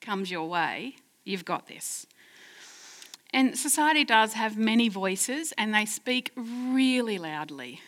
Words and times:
comes 0.00 0.30
your 0.30 0.48
way, 0.48 0.96
you've 1.24 1.44
got 1.44 1.66
this. 1.66 2.06
And 3.32 3.58
society 3.58 4.04
does 4.04 4.34
have 4.34 4.56
many 4.56 4.88
voices 4.88 5.52
and 5.58 5.74
they 5.74 5.84
speak 5.84 6.32
really 6.36 7.18
loudly. 7.18 7.80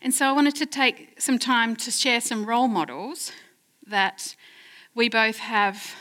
And 0.00 0.14
so 0.14 0.26
I 0.26 0.32
wanted 0.32 0.54
to 0.56 0.66
take 0.66 1.20
some 1.20 1.38
time 1.38 1.74
to 1.76 1.90
share 1.90 2.20
some 2.20 2.46
role 2.46 2.68
models 2.68 3.32
that 3.86 4.36
we 4.94 5.08
both 5.08 5.38
have 5.38 5.94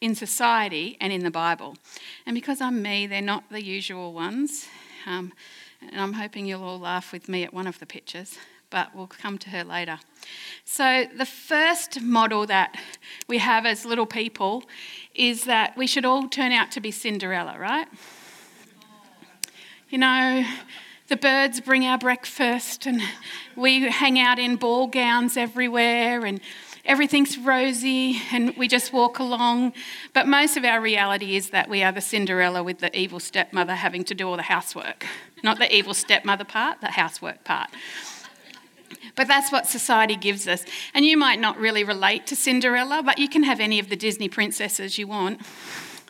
in 0.00 0.14
society 0.14 0.96
and 1.00 1.12
in 1.12 1.24
the 1.24 1.30
Bible. 1.30 1.76
And 2.26 2.34
because 2.34 2.60
I'm 2.60 2.82
me, 2.82 3.06
they're 3.06 3.22
not 3.22 3.50
the 3.50 3.64
usual 3.64 4.12
ones. 4.12 4.66
Um, 5.06 5.32
and 5.80 6.00
I'm 6.00 6.14
hoping 6.14 6.46
you'll 6.46 6.62
all 6.62 6.78
laugh 6.78 7.12
with 7.12 7.28
me 7.28 7.44
at 7.44 7.54
one 7.54 7.66
of 7.66 7.78
the 7.78 7.86
pictures, 7.86 8.38
but 8.70 8.94
we'll 8.94 9.06
come 9.06 9.38
to 9.38 9.50
her 9.50 9.64
later. 9.64 9.98
So, 10.64 11.06
the 11.16 11.26
first 11.26 12.00
model 12.00 12.46
that 12.46 12.76
we 13.28 13.38
have 13.38 13.66
as 13.66 13.84
little 13.84 14.06
people 14.06 14.64
is 15.14 15.44
that 15.44 15.76
we 15.76 15.86
should 15.86 16.04
all 16.04 16.28
turn 16.28 16.52
out 16.52 16.70
to 16.72 16.80
be 16.80 16.90
Cinderella, 16.90 17.58
right? 17.58 17.86
You 19.88 19.98
know, 19.98 20.44
the 21.08 21.16
birds 21.16 21.60
bring 21.60 21.84
our 21.84 21.98
breakfast, 21.98 22.86
and 22.86 23.00
we 23.54 23.88
hang 23.88 24.18
out 24.18 24.38
in 24.38 24.56
ball 24.56 24.88
gowns 24.88 25.36
everywhere, 25.36 26.26
and 26.26 26.40
everything's 26.84 27.38
rosy, 27.38 28.20
and 28.32 28.56
we 28.56 28.66
just 28.66 28.92
walk 28.92 29.20
along. 29.20 29.72
But 30.12 30.26
most 30.26 30.56
of 30.56 30.64
our 30.64 30.80
reality 30.80 31.36
is 31.36 31.50
that 31.50 31.68
we 31.68 31.82
are 31.82 31.92
the 31.92 32.00
Cinderella 32.00 32.62
with 32.62 32.78
the 32.78 32.96
evil 32.98 33.20
stepmother 33.20 33.74
having 33.74 34.04
to 34.04 34.14
do 34.14 34.28
all 34.28 34.36
the 34.36 34.42
housework. 34.42 35.06
Not 35.42 35.58
the 35.58 35.72
evil 35.74 35.94
stepmother 35.94 36.44
part, 36.44 36.80
the 36.80 36.88
housework 36.88 37.44
part. 37.44 37.70
But 39.14 39.28
that's 39.28 39.50
what 39.50 39.66
society 39.66 40.16
gives 40.16 40.46
us. 40.46 40.64
And 40.94 41.04
you 41.04 41.16
might 41.16 41.40
not 41.40 41.58
really 41.58 41.84
relate 41.84 42.26
to 42.28 42.36
Cinderella, 42.36 43.02
but 43.02 43.18
you 43.18 43.28
can 43.28 43.42
have 43.42 43.60
any 43.60 43.78
of 43.78 43.88
the 43.88 43.96
Disney 43.96 44.28
princesses 44.28 44.98
you 44.98 45.06
want. 45.06 45.40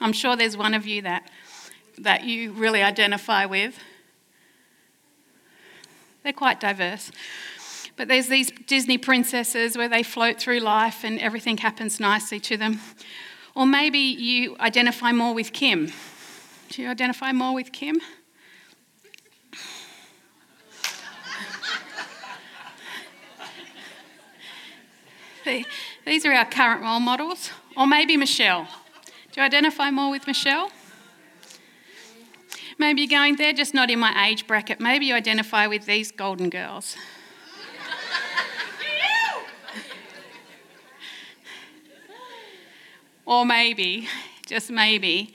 I'm 0.01 0.13
sure 0.13 0.37
there's 0.37 0.57
one 0.57 0.75
of 0.75 0.87
you 0.87 1.03
that, 1.03 1.31
that 1.99 2.25
you 2.25 2.53
really 2.53 2.83
identify 2.83 3.47
with. 3.47 3.79
They're 6.23 6.33
quite 6.33 6.61
diverse. 6.61 7.11
But 7.97 8.09
there's 8.09 8.29
these 8.29 8.51
Disney 8.51 8.99
princesses 8.99 9.77
where 9.77 9.89
they 9.89 10.03
float 10.03 10.39
through 10.39 10.61
life 10.61 11.05
and 11.05 11.19
everything 11.19 11.57
happens 11.59 11.99
nicely 11.99 12.41
to 12.41 12.57
them. 12.57 12.81
Or 13.55 13.65
maybe 13.65 13.99
you 13.99 14.57
identify 14.61 15.13
more 15.13 15.35
with 15.35 15.53
Kim. 15.53 15.93
Do 16.69 16.83
you 16.83 16.89
identify 16.89 17.33
more 17.33 17.55
with 17.55 17.73
Kim? 17.73 18.01
These 26.05 26.27
are 26.27 26.33
our 26.33 26.45
current 26.45 26.83
role 26.83 27.01
models. 27.01 27.51
Or 27.77 27.87
maybe 27.87 28.17
Michelle. 28.17 28.67
Do 29.33 29.41
you 29.41 29.47
identify 29.47 29.91
more 29.91 30.11
with 30.11 30.27
Michelle? 30.27 30.71
Maybe 32.79 33.03
you're 33.03 33.11
going, 33.11 33.37
they're 33.37 33.53
just 33.53 33.73
not 33.73 33.91
in 33.91 33.99
my 33.99 34.29
age 34.29 34.47
bracket. 34.47 34.81
Maybe 34.81 35.07
you 35.07 35.15
identify 35.15 35.67
with 35.67 35.87
these 35.87 36.11
golden 36.11 36.51
girls. 36.51 36.97
or 43.25 43.47
maybe, 43.47 44.09
just 44.47 44.71
maybe, 44.71 45.35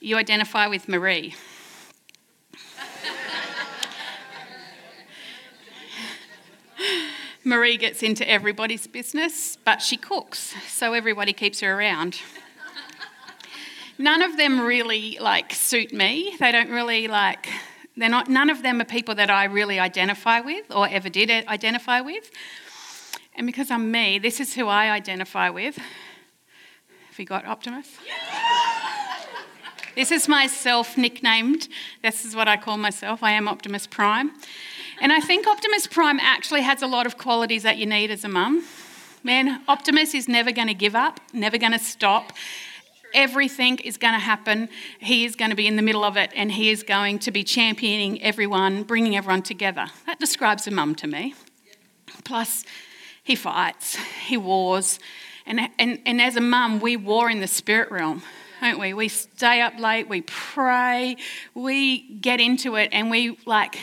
you 0.00 0.16
identify 0.16 0.66
with 0.66 0.88
Marie. 0.88 1.34
Marie 7.54 7.76
gets 7.76 8.02
into 8.02 8.28
everybody's 8.28 8.88
business, 8.88 9.56
but 9.64 9.80
she 9.80 9.96
cooks, 9.96 10.56
so 10.66 10.92
everybody 10.92 11.32
keeps 11.32 11.60
her 11.60 11.78
around. 11.78 12.20
None 13.96 14.22
of 14.22 14.36
them 14.36 14.60
really 14.60 15.18
like 15.20 15.52
suit 15.52 15.92
me. 15.92 16.34
They 16.40 16.50
don't 16.50 16.68
really 16.68 17.06
like 17.06 17.46
they're 17.96 18.08
not 18.08 18.28
none 18.28 18.50
of 18.50 18.64
them 18.64 18.80
are 18.80 18.84
people 18.84 19.14
that 19.14 19.30
I 19.30 19.44
really 19.44 19.78
identify 19.78 20.40
with 20.40 20.68
or 20.74 20.88
ever 20.88 21.08
did 21.08 21.30
identify 21.46 22.00
with. 22.00 22.28
And 23.36 23.46
because 23.46 23.70
I'm 23.70 23.88
me, 23.92 24.18
this 24.18 24.40
is 24.40 24.54
who 24.54 24.66
I 24.66 24.90
identify 24.90 25.48
with. 25.48 25.76
Have 25.76 27.18
you 27.18 27.24
got 27.24 27.46
Optimus? 27.46 27.88
this 29.94 30.10
is 30.10 30.26
my 30.26 30.48
self 30.48 30.98
nicknamed. 30.98 31.68
This 32.02 32.24
is 32.24 32.34
what 32.34 32.48
I 32.48 32.56
call 32.56 32.78
myself. 32.78 33.22
I 33.22 33.30
am 33.30 33.46
Optimus 33.46 33.86
Prime. 33.86 34.32
And 35.00 35.12
I 35.12 35.20
think 35.20 35.46
Optimus 35.46 35.86
Prime 35.86 36.18
actually 36.20 36.62
has 36.62 36.82
a 36.82 36.86
lot 36.86 37.06
of 37.06 37.18
qualities 37.18 37.62
that 37.62 37.78
you 37.78 37.86
need 37.86 38.10
as 38.10 38.24
a 38.24 38.28
mum. 38.28 38.64
Man, 39.22 39.62
Optimus 39.68 40.14
is 40.14 40.28
never 40.28 40.52
going 40.52 40.68
to 40.68 40.74
give 40.74 40.94
up, 40.94 41.20
never 41.32 41.58
going 41.58 41.72
to 41.72 41.78
stop. 41.78 42.32
Everything 43.12 43.78
is 43.78 43.96
going 43.96 44.14
to 44.14 44.20
happen. 44.20 44.68
He 44.98 45.24
is 45.24 45.36
going 45.36 45.50
to 45.50 45.56
be 45.56 45.66
in 45.66 45.76
the 45.76 45.82
middle 45.82 46.04
of 46.04 46.16
it 46.16 46.30
and 46.34 46.50
he 46.50 46.70
is 46.70 46.82
going 46.82 47.20
to 47.20 47.30
be 47.30 47.44
championing 47.44 48.22
everyone, 48.22 48.82
bringing 48.82 49.16
everyone 49.16 49.42
together. 49.42 49.86
That 50.06 50.18
describes 50.18 50.66
a 50.66 50.70
mum 50.70 50.94
to 50.96 51.06
me. 51.06 51.34
Plus, 52.24 52.64
he 53.22 53.34
fights, 53.34 53.96
he 54.26 54.36
wars. 54.36 54.98
And, 55.46 55.60
and, 55.78 56.00
and 56.04 56.20
as 56.20 56.36
a 56.36 56.40
mum, 56.40 56.80
we 56.80 56.96
war 56.96 57.30
in 57.30 57.40
the 57.40 57.46
spirit 57.46 57.90
realm 57.90 58.22
don't 58.60 58.80
we? 58.80 58.94
We 58.94 59.08
stay 59.08 59.60
up 59.60 59.78
late, 59.78 60.08
we 60.08 60.22
pray, 60.22 61.18
we 61.52 62.16
get 62.16 62.40
into 62.40 62.76
it, 62.76 62.88
and 62.92 63.10
we 63.10 63.36
like 63.44 63.78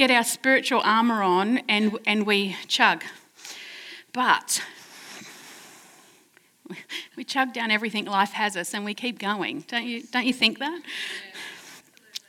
get 0.00 0.10
our 0.10 0.24
spiritual 0.24 0.80
armour 0.82 1.22
on 1.22 1.58
and, 1.68 1.98
and 2.06 2.24
we 2.24 2.56
chug. 2.66 3.04
But 4.14 4.62
we 7.16 7.22
chug 7.22 7.52
down 7.52 7.70
everything 7.70 8.06
life 8.06 8.32
has 8.32 8.56
us 8.56 8.72
and 8.72 8.86
we 8.86 8.94
keep 8.94 9.18
going. 9.18 9.62
Don't 9.68 9.84
you, 9.84 10.02
don't 10.04 10.24
you 10.24 10.32
think 10.32 10.58
that? 10.58 10.80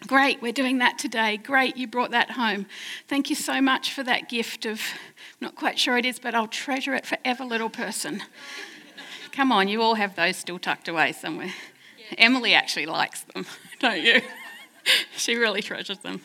Great, 0.05 0.41
we're 0.41 0.51
doing 0.51 0.79
that 0.79 0.99
today. 0.99 1.37
Great, 1.37 1.77
you 1.77 1.87
brought 1.87 2.11
that 2.11 2.31
home. 2.31 2.65
Thank 3.07 3.29
you 3.29 3.37
so 3.37 3.61
much 3.61 3.93
for 3.93 4.03
that 4.03 4.27
gift 4.27 4.65
of, 4.65 4.81
not 5.39 5.55
quite 5.55 5.79
sure 5.79 5.97
it 5.97 6.05
is, 6.05 6.19
but 6.19 6.35
I'll 6.35 6.47
treasure 6.47 6.93
it 6.93 7.05
forever, 7.05 7.45
little 7.45 7.69
person. 7.69 8.21
Come 9.31 9.49
on, 9.53 9.69
you 9.69 9.81
all 9.81 9.95
have 9.95 10.17
those 10.17 10.35
still 10.35 10.59
tucked 10.59 10.89
away 10.89 11.13
somewhere. 11.13 11.53
Emily 12.17 12.53
actually 12.53 12.87
likes 12.87 13.21
them, 13.21 13.45
don't 13.79 14.01
you? 14.01 14.19
she 15.15 15.37
really 15.37 15.61
treasures 15.61 15.99
them. 15.99 16.19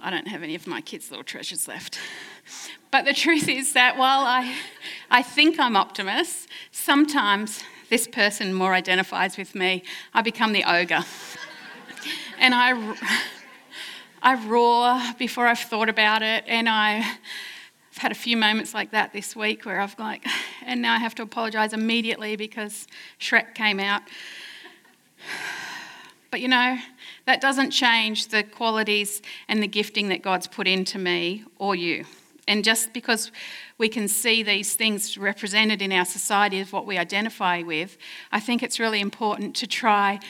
I 0.00 0.10
don't 0.10 0.28
have 0.28 0.42
any 0.42 0.54
of 0.54 0.66
my 0.66 0.80
kids' 0.80 1.10
little 1.10 1.24
treasures 1.24 1.66
left. 1.66 1.98
But 2.90 3.04
the 3.04 3.12
truth 3.12 3.48
is 3.48 3.72
that 3.72 3.98
while 3.98 4.20
I, 4.20 4.54
I 5.10 5.22
think 5.22 5.58
I'm 5.58 5.76
Optimus, 5.76 6.46
sometimes 6.70 7.62
this 7.90 8.06
person 8.06 8.54
more 8.54 8.74
identifies 8.74 9.36
with 9.36 9.54
me. 9.54 9.82
I 10.14 10.22
become 10.22 10.52
the 10.52 10.64
ogre. 10.64 11.04
and 12.38 12.54
I, 12.54 12.96
I 14.22 14.46
roar 14.46 15.00
before 15.18 15.46
I've 15.46 15.58
thought 15.58 15.88
about 15.88 16.22
it. 16.22 16.44
And 16.46 16.68
I've 16.68 17.04
had 17.96 18.12
a 18.12 18.14
few 18.14 18.36
moments 18.36 18.74
like 18.74 18.92
that 18.92 19.12
this 19.12 19.34
week 19.34 19.64
where 19.64 19.80
I've 19.80 19.98
like, 19.98 20.24
and 20.64 20.80
now 20.80 20.94
I 20.94 20.98
have 20.98 21.14
to 21.16 21.22
apologise 21.22 21.72
immediately 21.72 22.36
because 22.36 22.86
Shrek 23.20 23.54
came 23.54 23.80
out. 23.80 24.02
But 26.30 26.40
you 26.40 26.48
know, 26.48 26.78
that 27.28 27.42
doesn't 27.42 27.70
change 27.70 28.28
the 28.28 28.42
qualities 28.42 29.20
and 29.48 29.62
the 29.62 29.66
gifting 29.66 30.08
that 30.08 30.22
God's 30.22 30.46
put 30.46 30.66
into 30.66 30.98
me 30.98 31.44
or 31.58 31.76
you. 31.76 32.06
And 32.46 32.64
just 32.64 32.94
because 32.94 33.30
we 33.76 33.90
can 33.90 34.08
see 34.08 34.42
these 34.42 34.74
things 34.74 35.18
represented 35.18 35.82
in 35.82 35.92
our 35.92 36.06
society 36.06 36.58
as 36.58 36.72
what 36.72 36.86
we 36.86 36.96
identify 36.96 37.60
with, 37.60 37.98
I 38.32 38.40
think 38.40 38.62
it's 38.62 38.80
really 38.80 39.02
important 39.02 39.54
to 39.56 39.66
try 39.66 40.20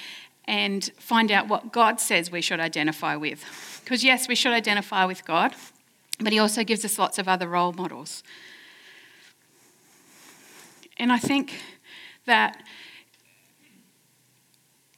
and 0.46 0.90
find 0.98 1.30
out 1.30 1.46
what 1.46 1.72
God 1.72 2.00
says 2.00 2.32
we 2.32 2.40
should 2.40 2.58
identify 2.58 3.14
with. 3.14 3.44
Because, 3.84 4.02
yes, 4.02 4.26
we 4.26 4.34
should 4.34 4.52
identify 4.52 5.04
with 5.04 5.24
God, 5.24 5.54
but 6.18 6.32
He 6.32 6.40
also 6.40 6.64
gives 6.64 6.84
us 6.84 6.98
lots 6.98 7.16
of 7.16 7.28
other 7.28 7.46
role 7.46 7.72
models. 7.72 8.24
And 10.96 11.12
I 11.12 11.18
think 11.18 11.60
that 12.26 12.60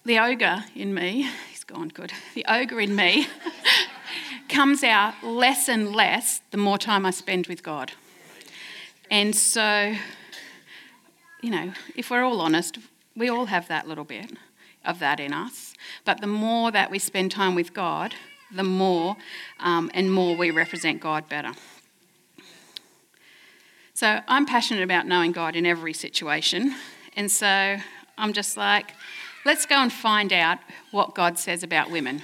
the 0.07 0.19
ogre 0.19 0.65
in 0.75 0.95
me, 0.95 1.29
gone 1.73 1.89
good, 1.89 2.13
the 2.35 2.45
ogre 2.49 2.81
in 2.81 2.95
me 2.97 3.27
comes 4.49 4.83
out 4.83 5.15
less 5.23 5.69
and 5.69 5.95
less 5.95 6.41
the 6.51 6.57
more 6.57 6.79
time 6.79 7.07
I 7.07 7.11
spend 7.11 7.47
with 7.47 7.63
God. 7.63 7.93
And 9.11 9.35
so, 9.35 9.95
you 11.43 11.51
know, 11.51 11.73
if 11.97 12.11
we're 12.11 12.23
all 12.23 12.41
honest, 12.41 12.79
we 13.17 13.29
all 13.29 13.47
have 13.47 13.69
that 13.69 13.89
little 13.89 14.05
bit 14.05 14.33
of 14.85 14.99
that 15.01 15.21
in 15.21 15.33
us. 15.33 15.75
But 16.05 16.21
the 16.21 16.27
more 16.27 16.71
that 16.71 16.91
we 16.91 16.99
spend 16.99 17.31
time 17.31 17.55
with 17.55 17.75
God, 17.75 18.15
the 18.55 18.65
more 18.65 19.17
um, 19.59 19.91
and 19.95 20.13
more 20.13 20.37
we 20.37 20.51
represent 20.51 21.01
God 21.01 21.29
better. 21.29 21.53
So 23.95 24.21
I'm 24.27 24.47
passionate 24.47 24.83
about 24.83 25.07
knowing 25.07 25.33
God 25.33 25.55
in 25.57 25.67
every 25.67 25.93
situation. 25.93 26.75
And 27.17 27.31
so 27.31 27.77
I'm 28.17 28.33
just 28.33 28.57
like, 28.57 28.95
let's 29.45 29.67
go 29.67 29.77
and 29.77 29.93
find 29.93 30.33
out 30.33 30.59
what 30.91 31.15
God 31.15 31.39
says 31.39 31.63
about 31.63 31.91
women. 31.91 32.23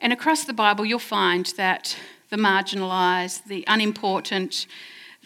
And 0.00 0.12
across 0.12 0.44
the 0.44 0.52
Bible, 0.52 0.84
you'll 0.84 0.98
find 0.98 1.46
that 1.56 1.96
the 2.30 2.36
marginalised, 2.36 3.44
the 3.44 3.64
unimportant, 3.66 4.66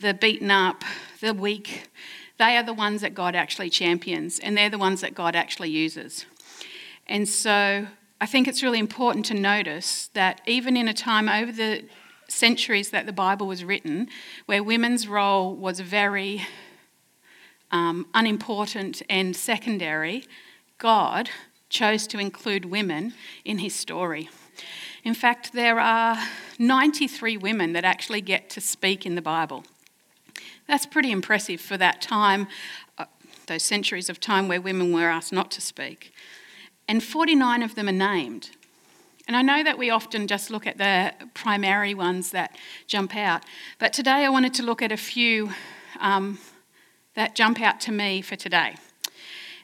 the 0.01 0.15
beaten 0.15 0.51
up, 0.51 0.85
the 1.21 1.35
weak, 1.35 1.91
they 2.39 2.57
are 2.57 2.63
the 2.63 2.73
ones 2.73 3.03
that 3.03 3.15
God 3.15 3.35
actually 3.35 3.71
champions, 3.71 4.39
and 4.39 4.57
they're 4.57 4.71
the 4.71 4.79
ones 4.79 5.01
that 5.03 5.15
God 5.15 5.37
actually 5.37 5.71
uses. 5.71 6.27
And 7.07 7.29
so 7.29 7.87
I 8.21 8.27
think 8.27 8.49
it's 8.49 8.63
really 8.63 8.79
important 8.79 9.27
to 9.27 9.35
notice 9.35 10.09
that 10.15 10.41
even 10.47 10.77
in 10.77 10.89
a 10.89 10.95
time 10.95 11.29
over 11.29 11.53
the 11.53 11.85
centuries 12.29 12.91
that 12.91 13.05
the 13.05 13.13
Bible 13.13 13.47
was 13.47 13.65
written, 13.65 14.09
where 14.47 14.63
women's 14.63 15.07
role 15.07 15.55
was 15.55 15.81
very 15.81 16.47
um, 17.71 18.07
unimportant 18.15 19.03
and 19.11 19.37
secondary, 19.37 20.25
God 20.79 21.31
chose 21.69 22.07
to 22.09 22.19
include 22.19 22.67
women 22.67 23.15
in 23.45 23.59
his 23.59 23.75
story. 23.75 24.29
In 25.05 25.15
fact, 25.15 25.53
there 25.53 25.81
are 25.81 26.17
93 26.59 27.37
women 27.37 27.73
that 27.73 27.85
actually 27.85 28.21
get 28.21 28.51
to 28.51 28.61
speak 28.61 29.05
in 29.05 29.15
the 29.15 29.23
Bible. 29.23 29.65
That's 30.69 30.87
pretty 30.87 31.11
impressive 31.11 31.61
for 31.61 31.77
that 31.77 32.01
time, 32.01 32.47
uh, 32.99 33.07
those 33.47 33.65
centuries 33.65 34.09
of 34.09 34.21
time 34.21 34.49
where 34.49 34.61
women 34.61 34.93
were 34.93 35.09
asked 35.09 35.33
not 35.33 35.51
to 35.53 35.61
speak. 35.61 36.13
And 36.87 37.03
49 37.03 37.63
of 37.63 37.75
them 37.75 37.89
are 37.89 37.93
named. 37.93 38.51
And 39.27 39.37
I 39.37 39.43
know 39.43 39.63
that 39.63 39.79
we 39.79 39.91
often 39.91 40.27
just 40.27 40.51
look 40.51 40.67
at 40.67 40.79
the 40.79 41.13
primary 41.35 41.95
ones 41.95 42.31
that 42.31 42.57
jump 42.87 43.17
out, 43.17 43.45
but 43.79 43.93
today 43.93 44.25
I 44.25 44.29
wanted 44.29 44.55
to 44.55 44.63
look 44.63 44.83
at 44.83 44.93
a 44.93 44.97
few 44.97 45.51
um, 46.01 46.39
that 47.15 47.35
jump 47.35 47.61
out 47.61 47.81
to 47.83 47.93
me 47.93 48.21
for 48.21 48.37
today. 48.37 48.75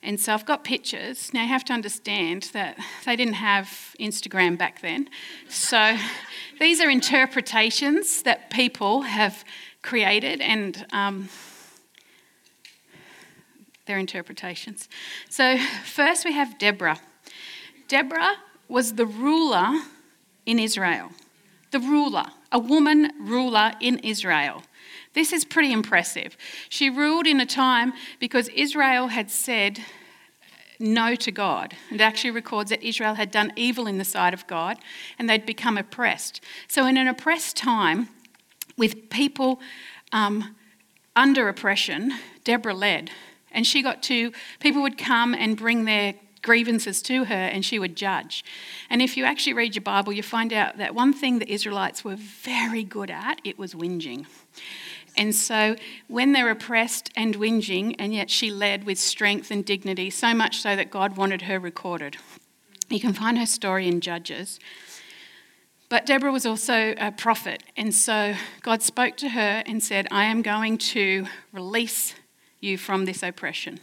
And 0.03 0.21
so 0.21 0.33
I've 0.33 0.47
got 0.47 0.65
pictures. 0.65 1.33
Now 1.35 1.43
you 1.43 1.49
have 1.49 1.65
to 1.65 1.73
understand 1.73 2.51
that 2.53 2.79
they 3.05 3.17
didn't 3.17 3.35
have 3.35 3.97
Instagram 3.99 4.57
back 4.57 4.81
then. 4.81 5.09
So 5.49 5.97
these 6.61 6.81
are 6.81 6.89
interpretations 6.89 8.23
that 8.23 8.51
people 8.51 9.03
have 9.03 9.45
created, 9.83 10.41
and 10.41 10.87
um, 10.93 11.29
their 13.87 13.99
interpretations. 13.99 14.89
So 15.29 15.59
first 15.85 16.25
we 16.25 16.33
have 16.33 16.59
Deborah. 16.59 17.01
Deborah 17.89 18.37
was 18.69 18.95
the 18.95 19.07
ruler 19.07 19.81
in 20.47 20.59
Israel. 20.59 21.11
The 21.71 21.81
ruler, 21.81 22.27
a 22.53 22.59
woman 22.59 23.13
ruler 23.21 23.73
in 23.81 23.99
Israel. 24.01 24.63
This 25.15 25.33
is 25.33 25.45
pretty 25.45 25.73
impressive. 25.73 26.37
She 26.69 26.91
ruled 26.91 27.27
in 27.27 27.41
a 27.41 27.47
time 27.47 27.93
because 28.19 28.49
Israel 28.49 29.09
had 29.09 29.31
said 29.31 29.81
no 30.79 31.15
to 31.17 31.31
God. 31.31 31.75
It 31.91 32.01
actually 32.01 32.31
records 32.31 32.71
that 32.71 32.83
Israel 32.83 33.15
had 33.15 33.31
done 33.31 33.53
evil 33.57 33.87
in 33.87 33.99
the 33.99 34.05
sight 34.05 34.33
of 34.33 34.47
God 34.47 34.79
and 35.19 35.29
they'd 35.29 35.47
become 35.47 35.77
oppressed. 35.77 36.41
So, 36.69 36.87
in 36.87 36.97
an 36.97 37.09
oppressed 37.09 37.57
time, 37.57 38.09
with 38.77 39.11
people 39.11 39.61
um, 40.13 40.55
under 41.17 41.49
oppression, 41.49 42.15
Deborah 42.45 42.75
led. 42.75 43.11
And 43.51 43.67
she 43.67 43.83
got 43.83 44.03
to, 44.05 44.33
people 44.61 44.83
would 44.83 44.97
come 44.97 45.35
and 45.35 45.57
bring 45.57 45.85
their 45.85 46.15
grievances 46.43 47.03
to 47.03 47.25
her 47.25 47.35
and 47.35 47.65
she 47.65 47.79
would 47.79 47.97
judge. 47.97 48.45
And 48.89 49.03
if 49.03 49.17
you 49.17 49.25
actually 49.25 49.55
read 49.55 49.75
your 49.75 49.83
Bible, 49.83 50.13
you 50.13 50.23
find 50.23 50.53
out 50.53 50.79
that 50.79 50.95
one 50.95 51.13
thing 51.13 51.41
the 51.41 51.53
Israelites 51.53 52.05
were 52.05 52.17
very 52.17 52.85
good 52.85 53.11
at, 53.11 53.41
it 53.43 53.59
was 53.59 53.75
whinging. 53.75 54.27
And 55.19 55.35
so 55.35 55.75
when 56.07 56.33
they're 56.33 56.49
oppressed 56.49 57.11
and 57.17 57.35
whinging, 57.35 57.97
and 57.99 58.15
yet 58.15 58.31
she 58.31 58.53
led 58.53 58.85
with 58.85 58.99
strength 58.99 59.51
and 59.51 59.65
dignity, 59.65 60.11
so 60.11 60.33
much 60.33 60.59
so 60.59 60.77
that 60.77 60.93
God 60.93 61.17
wanted 61.17 61.43
her 61.43 61.59
recorded. 61.59 62.17
You 62.89 63.01
can 63.01 63.13
find 63.13 63.37
her 63.37 63.45
story 63.45 63.89
in 63.89 64.01
Judges. 64.01 64.61
But 65.89 66.07
Deborah 66.07 66.31
was 66.31 66.47
also 66.47 66.95
a 66.99 67.11
prophet, 67.11 67.63
and 67.77 67.95
so 67.95 68.35
God 68.63 68.83
spoke 68.83 69.17
to 69.17 69.31
her 69.31 69.63
and 69.67 69.83
said, 69.83 70.07
I 70.11 70.25
am 70.25 70.43
going 70.43 70.79
to 70.79 71.27
release 71.53 72.15
you 72.61 72.79
from 72.79 73.05
this 73.05 73.23
oppression. 73.23 73.81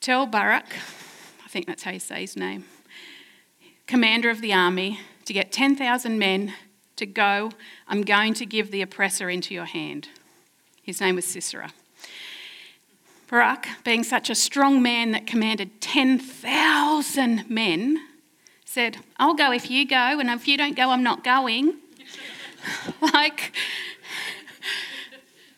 Tell 0.00 0.26
Barak, 0.26 0.74
I 1.44 1.48
think 1.48 1.66
that's 1.66 1.84
how 1.84 1.92
you 1.92 2.00
say 2.00 2.22
his 2.22 2.36
name, 2.36 2.64
commander 3.86 4.30
of 4.30 4.40
the 4.40 4.52
army, 4.52 4.98
to 5.24 5.32
get 5.32 5.52
10,000 5.52 6.18
men 6.18 6.52
to 6.96 7.06
go. 7.06 7.50
I'm 7.88 8.02
going 8.02 8.34
to 8.34 8.46
give 8.46 8.70
the 8.70 8.82
oppressor 8.82 9.30
into 9.30 9.54
your 9.54 9.64
hand. 9.64 10.08
His 10.82 11.00
name 11.00 11.16
was 11.16 11.24
Sisera. 11.24 11.72
Barak, 13.28 13.66
being 13.84 14.04
such 14.04 14.30
a 14.30 14.34
strong 14.34 14.82
man 14.82 15.12
that 15.12 15.26
commanded 15.26 15.80
10,000 15.80 17.48
men, 17.50 17.98
said, 18.64 18.98
I'll 19.16 19.34
go 19.34 19.52
if 19.52 19.70
you 19.70 19.86
go, 19.86 20.18
and 20.20 20.28
if 20.28 20.46
you 20.46 20.56
don't 20.56 20.76
go, 20.76 20.90
I'm 20.90 21.02
not 21.02 21.24
going. 21.24 21.76
like, 23.00 23.54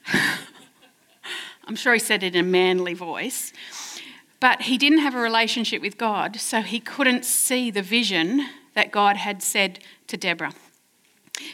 I'm 1.66 1.76
sure 1.76 1.92
he 1.92 1.98
said 1.98 2.22
it 2.22 2.36
in 2.36 2.44
a 2.44 2.48
manly 2.48 2.94
voice. 2.94 3.52
But 4.38 4.62
he 4.62 4.78
didn't 4.78 4.98
have 4.98 5.14
a 5.14 5.20
relationship 5.20 5.82
with 5.82 5.98
God, 5.98 6.36
so 6.36 6.60
he 6.60 6.78
couldn't 6.78 7.24
see 7.24 7.70
the 7.70 7.82
vision 7.82 8.46
that 8.74 8.92
God 8.92 9.16
had 9.16 9.42
said 9.42 9.80
to 10.08 10.16
Deborah. 10.16 10.52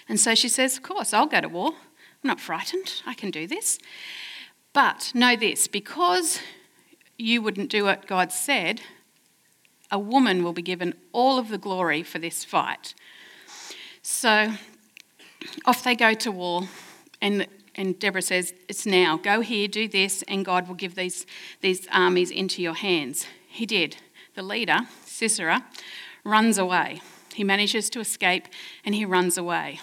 And 0.09 0.19
so 0.19 0.35
she 0.35 0.49
says, 0.49 0.77
Of 0.77 0.83
course, 0.83 1.13
I'll 1.13 1.27
go 1.27 1.41
to 1.41 1.49
war. 1.49 1.73
I'm 1.73 2.29
not 2.29 2.41
frightened. 2.41 3.03
I 3.07 3.15
can 3.15 3.31
do 3.31 3.47
this. 3.47 3.79
But 4.73 5.13
know 5.15 5.37
this 5.37 5.69
because 5.69 6.41
you 7.19 7.43
wouldn't 7.43 7.71
do 7.71 7.85
what 7.85 8.07
God 8.07 8.33
said, 8.33 8.81
a 9.91 9.99
woman 9.99 10.43
will 10.43 10.55
be 10.55 10.63
given 10.63 10.95
all 11.13 11.39
of 11.39 11.49
the 11.49 11.59
glory 11.59 12.03
for 12.03 12.19
this 12.19 12.45
fight. 12.45 12.95
So 14.03 14.53
off 15.65 15.85
they 15.85 15.95
go 15.95 16.15
to 16.15 16.33
war, 16.33 16.63
and, 17.21 17.47
and 17.75 17.99
Deborah 17.99 18.23
says, 18.23 18.55
It's 18.69 18.87
now. 18.87 19.19
Go 19.19 19.41
here, 19.41 19.69
do 19.69 19.87
this, 19.87 20.23
and 20.23 20.45
God 20.45 20.69
will 20.69 20.75
give 20.75 20.95
these, 20.95 21.27
these 21.61 21.87
armies 21.93 22.31
into 22.31 22.63
your 22.63 22.75
hands. 22.75 23.27
He 23.47 23.67
did. 23.67 23.97
The 24.35 24.43
leader, 24.43 24.81
Sisera, 25.05 25.65
runs 26.25 26.57
away. 26.57 27.03
He 27.35 27.45
manages 27.45 27.89
to 27.91 28.01
escape 28.01 28.49
and 28.85 28.95
he 28.95 29.05
runs 29.05 29.39
away. 29.39 29.81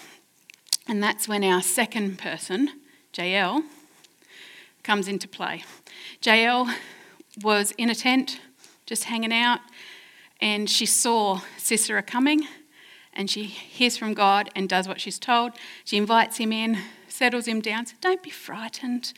And 0.86 1.02
that's 1.02 1.28
when 1.28 1.44
our 1.44 1.62
second 1.62 2.18
person, 2.18 2.70
Jael, 3.16 3.62
comes 4.82 5.08
into 5.08 5.28
play. 5.28 5.64
Jael 6.22 6.68
was 7.42 7.72
in 7.72 7.90
a 7.90 7.94
tent, 7.94 8.40
just 8.86 9.04
hanging 9.04 9.32
out, 9.32 9.60
and 10.40 10.68
she 10.68 10.86
saw 10.86 11.40
Sisera 11.58 12.02
coming, 12.02 12.46
and 13.12 13.30
she 13.30 13.44
hears 13.44 13.96
from 13.96 14.14
God 14.14 14.50
and 14.54 14.68
does 14.68 14.88
what 14.88 15.00
she's 15.00 15.18
told. 15.18 15.52
She 15.84 15.96
invites 15.96 16.38
him 16.38 16.52
in, 16.52 16.78
settles 17.08 17.46
him 17.46 17.60
down, 17.60 17.86
says, 17.86 17.98
Don't 18.00 18.22
be 18.22 18.30
frightened. 18.30 19.12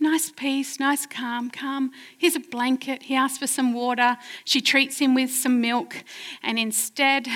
Nice 0.00 0.30
peace, 0.30 0.80
nice 0.80 1.06
calm, 1.06 1.50
calm. 1.50 1.92
Here's 2.18 2.34
a 2.34 2.40
blanket. 2.40 3.04
He 3.04 3.14
asks 3.14 3.38
for 3.38 3.46
some 3.46 3.72
water. 3.72 4.16
She 4.44 4.60
treats 4.60 4.98
him 4.98 5.14
with 5.14 5.30
some 5.30 5.60
milk, 5.60 6.02
and 6.42 6.58
instead, 6.58 7.28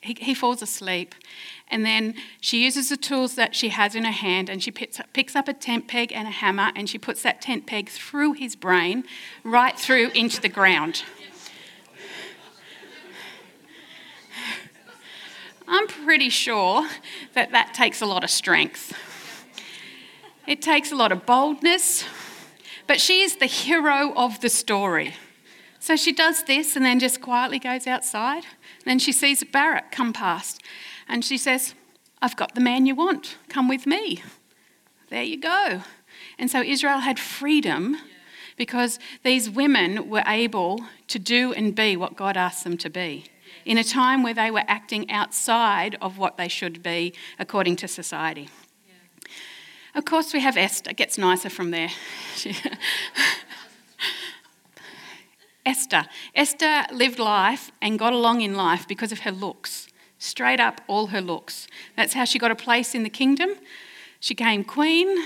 he, 0.00 0.16
he 0.20 0.34
falls 0.34 0.62
asleep. 0.62 1.14
And 1.68 1.84
then 1.84 2.14
she 2.40 2.64
uses 2.64 2.88
the 2.88 2.96
tools 2.96 3.34
that 3.34 3.54
she 3.54 3.68
has 3.70 3.94
in 3.94 4.04
her 4.04 4.12
hand 4.12 4.48
and 4.48 4.62
she 4.62 4.70
picks 4.70 4.98
up, 4.98 5.12
picks 5.12 5.36
up 5.36 5.48
a 5.48 5.52
tent 5.52 5.88
peg 5.88 6.12
and 6.12 6.26
a 6.26 6.30
hammer 6.30 6.70
and 6.74 6.88
she 6.88 6.98
puts 6.98 7.22
that 7.22 7.42
tent 7.42 7.66
peg 7.66 7.88
through 7.88 8.34
his 8.34 8.56
brain, 8.56 9.04
right 9.44 9.78
through 9.78 10.10
into 10.10 10.40
the 10.40 10.48
ground. 10.48 11.02
I'm 15.70 15.86
pretty 15.86 16.30
sure 16.30 16.88
that 17.34 17.52
that 17.52 17.74
takes 17.74 18.00
a 18.00 18.06
lot 18.06 18.24
of 18.24 18.30
strength. 18.30 18.94
It 20.46 20.62
takes 20.62 20.90
a 20.90 20.96
lot 20.96 21.12
of 21.12 21.26
boldness, 21.26 22.04
but 22.86 23.02
she 23.02 23.20
is 23.20 23.36
the 23.36 23.46
hero 23.46 24.14
of 24.14 24.40
the 24.40 24.48
story. 24.48 25.14
So 25.78 25.94
she 25.94 26.12
does 26.12 26.42
this 26.44 26.74
and 26.74 26.86
then 26.86 26.98
just 26.98 27.20
quietly 27.20 27.58
goes 27.58 27.86
outside. 27.86 28.44
Then 28.84 28.98
she 28.98 29.12
sees 29.12 29.44
Barak 29.44 29.92
come 29.92 30.12
past 30.12 30.62
and 31.08 31.24
she 31.24 31.36
says, 31.36 31.74
I've 32.20 32.36
got 32.36 32.54
the 32.54 32.60
man 32.60 32.86
you 32.86 32.94
want. 32.94 33.36
Come 33.48 33.68
with 33.68 33.86
me. 33.86 34.22
There 35.10 35.22
you 35.22 35.38
go. 35.38 35.82
And 36.38 36.50
so 36.50 36.62
Israel 36.62 36.98
had 37.00 37.18
freedom 37.18 37.96
because 38.56 38.98
these 39.22 39.48
women 39.48 40.08
were 40.08 40.24
able 40.26 40.84
to 41.08 41.18
do 41.18 41.52
and 41.52 41.74
be 41.74 41.96
what 41.96 42.16
God 42.16 42.36
asked 42.36 42.64
them 42.64 42.76
to 42.78 42.90
be 42.90 43.24
in 43.64 43.78
a 43.78 43.84
time 43.84 44.22
where 44.22 44.34
they 44.34 44.50
were 44.50 44.64
acting 44.66 45.10
outside 45.10 45.96
of 46.00 46.18
what 46.18 46.36
they 46.36 46.48
should 46.48 46.82
be 46.82 47.12
according 47.38 47.76
to 47.76 47.86
society. 47.86 48.48
Of 49.94 50.04
course, 50.04 50.32
we 50.32 50.40
have 50.40 50.56
Esther. 50.56 50.90
It 50.90 50.96
gets 50.96 51.18
nicer 51.18 51.50
from 51.50 51.70
there. 51.70 51.90
Esther. 55.68 56.06
Esther 56.34 56.86
lived 56.92 57.18
life 57.18 57.70
and 57.82 57.98
got 57.98 58.14
along 58.14 58.40
in 58.40 58.54
life 58.54 58.88
because 58.88 59.12
of 59.12 59.20
her 59.20 59.30
looks. 59.30 59.86
Straight 60.18 60.60
up, 60.60 60.80
all 60.88 61.08
her 61.08 61.20
looks. 61.20 61.68
That's 61.94 62.14
how 62.14 62.24
she 62.24 62.38
got 62.38 62.50
a 62.50 62.56
place 62.56 62.94
in 62.94 63.02
the 63.02 63.10
kingdom. 63.10 63.50
She 64.18 64.32
became 64.34 64.64
queen, 64.64 65.24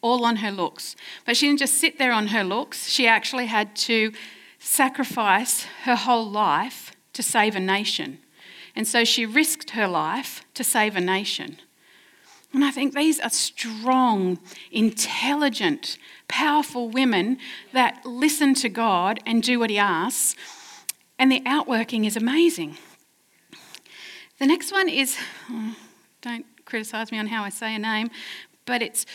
all 0.00 0.24
on 0.24 0.36
her 0.36 0.52
looks. 0.52 0.94
But 1.24 1.36
she 1.36 1.48
didn't 1.48 1.58
just 1.58 1.74
sit 1.74 1.98
there 1.98 2.12
on 2.12 2.28
her 2.28 2.44
looks, 2.44 2.88
she 2.88 3.08
actually 3.08 3.46
had 3.46 3.74
to 3.88 4.12
sacrifice 4.60 5.64
her 5.82 5.96
whole 5.96 6.30
life 6.30 6.92
to 7.12 7.22
save 7.22 7.56
a 7.56 7.60
nation. 7.60 8.20
And 8.76 8.86
so 8.86 9.04
she 9.04 9.26
risked 9.26 9.70
her 9.70 9.88
life 9.88 10.44
to 10.54 10.62
save 10.62 10.94
a 10.96 11.00
nation. 11.00 11.58
And 12.52 12.64
I 12.64 12.70
think 12.70 12.94
these 12.94 13.20
are 13.20 13.30
strong, 13.30 14.38
intelligent, 14.70 15.98
powerful 16.28 16.88
women 16.88 17.38
that 17.72 18.04
listen 18.04 18.54
to 18.54 18.68
God 18.68 19.20
and 19.26 19.42
do 19.42 19.58
what 19.58 19.68
He 19.70 19.78
asks, 19.78 20.34
and 21.18 21.30
the 21.30 21.42
outworking 21.44 22.04
is 22.04 22.16
amazing. 22.16 22.78
The 24.38 24.46
next 24.46 24.72
one 24.72 24.88
is, 24.88 25.16
oh, 25.50 25.76
don't 26.20 26.46
criticize 26.64 27.10
me 27.12 27.18
on 27.18 27.28
how 27.28 27.42
I 27.42 27.48
say 27.48 27.74
a 27.74 27.78
name, 27.78 28.10
but 28.64 28.82
it's 28.82 29.06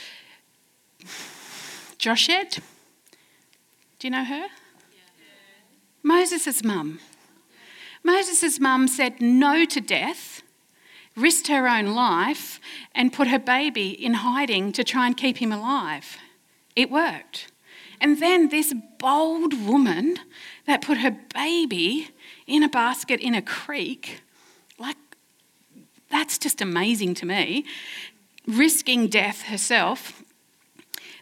Joshed. 1.97 2.59
Do 3.99 4.07
you 4.07 4.11
know 4.11 4.23
her? 4.23 4.47
Moses' 6.03 6.63
mum. 6.63 6.99
Moses' 8.03 8.59
mum 8.59 8.87
said 8.87 9.21
no 9.21 9.65
to 9.65 9.79
death, 9.79 10.41
risked 11.15 11.47
her 11.47 11.67
own 11.67 11.93
life, 11.93 12.59
and 12.95 13.11
put 13.13 13.27
her 13.27 13.39
baby 13.39 13.89
in 13.89 14.15
hiding 14.15 14.71
to 14.71 14.83
try 14.83 15.07
and 15.07 15.17
keep 15.17 15.37
him 15.37 15.51
alive. 15.51 16.17
It 16.75 16.89
worked. 16.89 17.51
And 17.99 18.19
then 18.19 18.49
this 18.49 18.73
bold 18.97 19.53
woman 19.67 20.17
that 20.65 20.81
put 20.81 20.97
her 20.99 21.15
baby 21.33 22.09
in 22.47 22.63
a 22.63 22.69
basket 22.69 23.19
in 23.19 23.35
a 23.35 23.41
creek, 23.41 24.21
like, 24.79 24.97
that's 26.09 26.37
just 26.37 26.61
amazing 26.61 27.13
to 27.15 27.25
me, 27.25 27.65
risking 28.47 29.07
death 29.07 29.43
herself. 29.43 30.23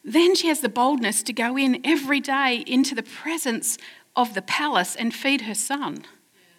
Then 0.06 0.36
she 0.36 0.48
has 0.48 0.62
the 0.62 0.70
boldness 0.70 1.22
to 1.24 1.34
go 1.34 1.58
in 1.58 1.82
every 1.84 2.22
day 2.22 2.64
into 2.66 2.96
the 2.96 3.04
presence 3.04 3.78
of 4.16 4.34
the 4.34 4.42
palace 4.42 4.96
and 4.96 5.14
feed 5.14 5.42
her 5.42 5.54
son, 5.54 6.06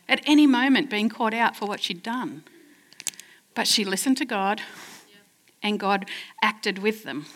at 0.09 0.21
any 0.27 0.47
moment 0.47 0.91
being 0.91 1.09
caught 1.09 1.35
out 1.35 1.57
for 1.57 1.67
what 1.67 1.81
she'd 1.81 2.03
done. 2.03 2.45
But 3.61 3.69
she 3.69 3.85
listened 3.85 4.17
to 4.17 4.25
God, 4.25 4.63
and 5.63 5.79
God 5.79 6.09
acted 6.43 6.79
with 6.79 7.05
them. 7.05 7.27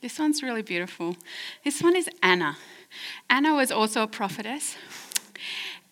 This 0.00 0.16
one's 0.16 0.44
really 0.44 0.62
beautiful. 0.62 1.16
This 1.64 1.82
one 1.82 1.96
is 1.96 2.08
Anna. 2.22 2.56
Anna 3.28 3.56
was 3.56 3.72
also 3.72 4.04
a 4.04 4.06
prophetess. 4.06 4.76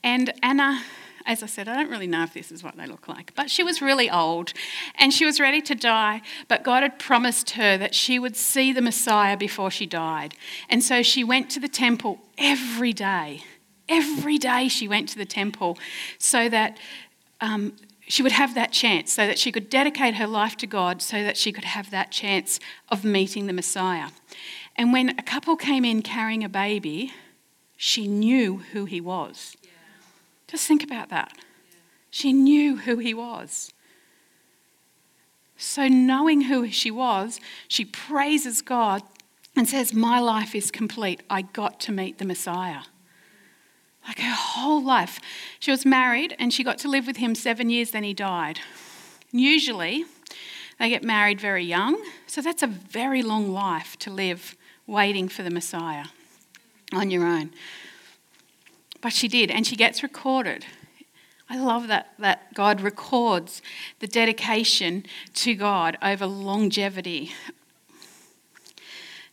And 0.05 0.33
Anna, 0.45 0.85
as 1.27 1.43
I 1.43 1.47
said, 1.47 1.67
I 1.67 1.75
don't 1.75 1.91
really 1.91 2.07
know 2.07 2.23
if 2.23 2.33
this 2.33 2.53
is 2.53 2.63
what 2.63 2.77
they 2.77 2.87
look 2.87 3.09
like, 3.09 3.35
but 3.35 3.51
she 3.51 3.65
was 3.65 3.83
really 3.83 4.09
old 4.09 4.53
and 4.95 5.13
she 5.13 5.27
was 5.27 5.41
ready 5.41 5.61
to 5.61 5.75
die. 5.75 6.23
But 6.47 6.63
God 6.63 6.85
had 6.85 7.01
promised 7.01 7.51
her 7.51 7.77
that 7.79 7.97
she 7.97 8.21
would 8.21 8.37
see 8.37 8.73
the 8.73 8.81
Messiah 8.81 9.37
before 9.37 9.73
she 9.73 9.87
died. 9.87 10.37
And 10.69 10.85
so 10.85 11.03
she 11.03 11.25
went 11.25 11.51
to 11.51 11.59
the 11.59 11.67
temple 11.67 12.21
every 12.39 12.93
day. 12.93 13.43
Every 13.89 14.39
day 14.39 14.69
she 14.69 14.87
went 14.87 15.09
to 15.09 15.19
the 15.19 15.27
temple 15.27 15.79
so 16.21 16.49
that 16.49 16.79
um, 17.41 17.75
she 18.11 18.23
would 18.23 18.33
have 18.33 18.55
that 18.55 18.73
chance 18.73 19.13
so 19.13 19.27
that 19.27 19.39
she 19.39 19.53
could 19.53 19.71
dedicate 19.71 20.17
her 20.17 20.27
life 20.27 20.57
to 20.57 20.67
God 20.67 21.01
so 21.01 21.23
that 21.23 21.37
she 21.37 21.53
could 21.53 21.65
have 21.65 21.91
that 21.91 22.11
chance 22.11 22.59
of 22.89 23.05
meeting 23.05 23.47
the 23.47 23.53
Messiah. 23.53 24.09
And 24.77 24.93
when 24.93 25.11
a 25.11 25.23
couple 25.23 25.57
came 25.57 25.85
in 25.85 26.03
carrying 26.03 26.43
a 26.43 26.49
baby, 26.49 27.13
she 27.77 28.09
knew 28.09 28.59
who 28.73 28.85
he 28.85 29.01
was. 29.01 29.57
Yeah. 29.63 29.71
Just 30.49 30.67
think 30.67 30.83
about 30.83 31.09
that. 31.11 31.33
Yeah. 31.37 31.77
She 32.11 32.33
knew 32.33 32.79
who 32.79 32.99
he 32.99 33.15
was. 33.15 33.73
So, 35.57 35.89
knowing 35.89 36.43
who 36.43 36.71
she 36.71 36.91
was, 36.91 37.39
she 37.69 37.85
praises 37.85 38.63
God 38.63 39.03
and 39.55 39.69
says, 39.69 39.93
My 39.93 40.19
life 40.19 40.55
is 40.55 40.71
complete. 40.71 41.23
I 41.29 41.43
got 41.43 41.79
to 41.81 41.93
meet 41.93 42.17
the 42.19 42.25
Messiah. 42.25 42.81
Like 44.07 44.19
her 44.19 44.35
whole 44.35 44.83
life. 44.83 45.21
She 45.59 45.71
was 45.71 45.85
married 45.85 46.35
and 46.39 46.53
she 46.53 46.65
got 46.65 46.79
to 46.79 46.89
live 46.89 47.07
with 47.07 47.19
him 47.19 47.35
seven 47.35 47.71
years, 47.71 47.91
then 47.91 48.03
he 48.03 48.15
died. 48.15 48.61
Usually, 49.31 50.05
they 50.79 50.89
get 50.89 51.05
married 51.05 51.41
very 51.41 51.65
young, 51.65 52.03
so 52.27 52.41
that's 52.41 52.63
a 52.63 52.67
very 52.67 53.23
long 53.23 53.53
life 53.53 53.99
to 53.99 54.11
live 54.11 54.57
waiting 54.87 55.29
for 55.29 55.43
the 55.43 55.51
Messiah 55.51 56.07
on 56.93 57.11
your 57.11 57.25
own. 57.25 57.51
But 59.01 59.13
she 59.13 59.29
did, 59.29 59.51
and 59.51 59.67
she 59.67 59.77
gets 59.77 60.03
recorded. 60.03 60.65
I 61.49 61.59
love 61.59 61.89
that, 61.89 62.13
that 62.19 62.55
God 62.55 62.81
records 62.81 63.61
the 63.99 64.07
dedication 64.07 65.05
to 65.35 65.55
God 65.55 65.99
over 66.01 66.27
longevity. 66.27 67.33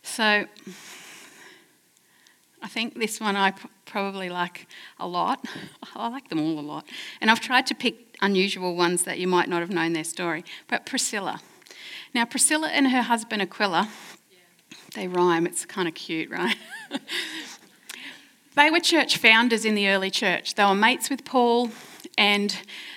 So, 0.02 0.46
I 2.62 2.68
think 2.68 2.98
this 2.98 3.20
one 3.20 3.36
I 3.36 3.54
probably 3.84 4.28
like 4.28 4.66
a 4.98 5.06
lot. 5.06 5.44
I 5.94 6.08
like 6.08 6.28
them 6.28 6.40
all 6.40 6.58
a 6.58 6.62
lot. 6.62 6.86
And 7.20 7.30
I've 7.30 7.40
tried 7.40 7.66
to 7.66 7.74
pick 7.74 8.16
unusual 8.20 8.74
ones 8.74 9.04
that 9.04 9.18
you 9.18 9.28
might 9.28 9.48
not 9.48 9.60
have 9.60 9.70
known 9.70 9.92
their 9.92 10.04
story. 10.04 10.44
But 10.68 10.86
Priscilla. 10.86 11.40
Now, 12.14 12.24
Priscilla 12.24 12.68
and 12.68 12.88
her 12.88 13.02
husband 13.02 13.42
Aquila, 13.42 13.88
they 14.94 15.08
rhyme. 15.08 15.46
It's 15.46 15.64
kind 15.64 15.86
of 15.86 15.94
cute, 15.94 16.30
right? 16.30 16.56
they 18.56 18.70
were 18.70 18.80
church 18.80 19.18
founders 19.18 19.64
in 19.64 19.74
the 19.74 19.88
early 19.88 20.10
church. 20.10 20.54
They 20.54 20.64
were 20.64 20.74
mates 20.74 21.10
with 21.10 21.24
Paul 21.24 21.70
and 22.16 22.56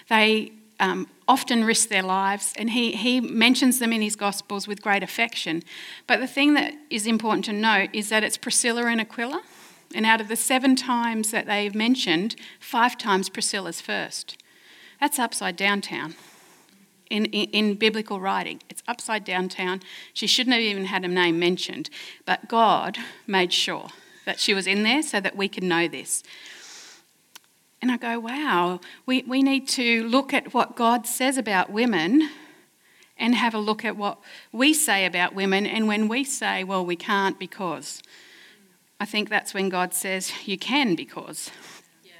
they 0.10 0.52
um, 0.82 1.08
often 1.28 1.64
risked 1.64 1.90
their 1.90 2.04
lives, 2.04 2.54
and 2.58 2.72
he, 2.72 2.94
he 2.94 3.22
mentions 3.22 3.80
them 3.80 3.94
in 3.94 4.02
his 4.02 4.16
Gospels 4.16 4.68
with 4.68 4.82
great 4.82 5.04
affection. 5.04 5.64
But 6.08 6.20
the 6.20 6.28
thing 6.28 6.56
that 6.56 6.74
is 6.90 7.06
important 7.06 7.46
to 7.46 7.54
note 7.54 7.92
is 7.94 8.10
that 8.10 8.24
it's 8.24 8.36
Priscilla 8.36 8.88
and 8.88 9.00
Aquila, 9.00 9.44
and 9.96 10.06
out 10.06 10.22
of 10.22 10.28
the 10.28 10.36
seven 10.36 10.76
times 10.76 11.32
that 11.32 11.46
they've 11.46 11.76
mentioned, 11.76 12.36
five 12.60 12.98
times 12.98 13.30
Priscilla's 13.30 13.82
first. 13.82 14.42
That's 15.00 15.20
upside 15.20 15.56
down 15.56 15.82
town. 15.82 16.16
In, 17.10 17.26
in, 17.26 17.50
in, 17.50 17.76
biblical 17.76 18.22
writing. 18.22 18.62
It's 18.70 18.82
upside 18.88 19.26
down 19.26 19.50
town. 19.50 19.82
She 20.14 20.28
shouldn't 20.28 20.54
have 20.54 20.64
even 20.64 20.86
had 20.86 21.04
a 21.04 21.10
name 21.10 21.38
mentioned, 21.40 21.90
but 22.26 22.48
God 22.48 22.98
made 23.28 23.52
sure 23.52 23.90
that 24.26 24.40
she 24.40 24.54
was 24.54 24.66
in 24.66 24.84
there 24.84 25.02
so 25.02 25.20
that 25.20 25.36
we 25.36 25.50
could 25.50 25.64
know 25.64 25.90
this. 25.90 26.24
And 27.82 27.92
I 27.92 27.98
go, 27.98 28.20
wow, 28.20 28.80
we, 29.06 29.24
we 29.24 29.42
need 29.42 29.68
to 29.70 30.08
look 30.08 30.34
at 30.34 30.54
what 30.54 30.78
God 30.78 31.06
says 31.06 31.38
about 31.38 31.70
women 31.70 32.30
and 33.18 33.36
have 33.36 33.54
a 33.54 33.60
look 33.60 33.84
at 33.84 33.98
what 33.98 34.20
we 34.52 34.74
say 34.74 35.06
about 35.06 35.34
women. 35.34 35.66
And 35.66 35.88
when 35.88 36.08
we 36.08 36.24
say, 36.24 36.64
well, 36.64 36.86
we 36.86 36.96
can't 36.96 37.38
because, 37.40 38.02
I 39.02 39.06
think 39.06 39.30
that's 39.30 39.52
when 39.56 39.70
God 39.70 39.96
says, 39.96 40.32
you 40.46 40.60
can 40.60 40.94
because. 40.94 41.50
Yeah. 42.04 42.12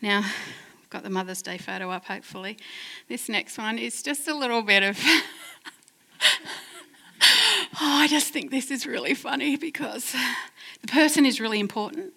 Now, 0.00 0.20
I've 0.20 0.88
got 0.88 1.02
the 1.02 1.10
Mother's 1.10 1.42
Day 1.42 1.58
photo 1.58 1.90
up, 1.90 2.06
hopefully. 2.06 2.56
This 3.10 3.28
next 3.28 3.58
one 3.58 3.78
is 3.78 4.02
just 4.02 4.26
a 4.26 4.34
little 4.34 4.62
bit 4.62 4.82
of. 4.82 4.98
oh, 6.22 7.98
I 8.00 8.06
just 8.08 8.32
think 8.32 8.50
this 8.50 8.70
is 8.70 8.86
really 8.86 9.12
funny 9.12 9.58
because 9.58 10.14
the 10.80 10.88
person 10.88 11.26
is 11.26 11.42
really 11.42 11.60
important 11.60 12.14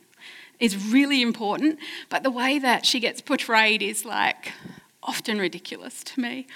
is 0.57 0.93
really 0.93 1.21
important, 1.21 1.79
but 2.07 2.23
the 2.23 2.31
way 2.31 2.59
that 2.59 2.85
she 2.85 2.99
gets 2.99 3.19
portrayed 3.19 3.81
is 3.81 4.05
like 4.05 4.53
often 5.03 5.37
ridiculous 5.39 6.01
to 6.03 6.21
me. 6.21 6.47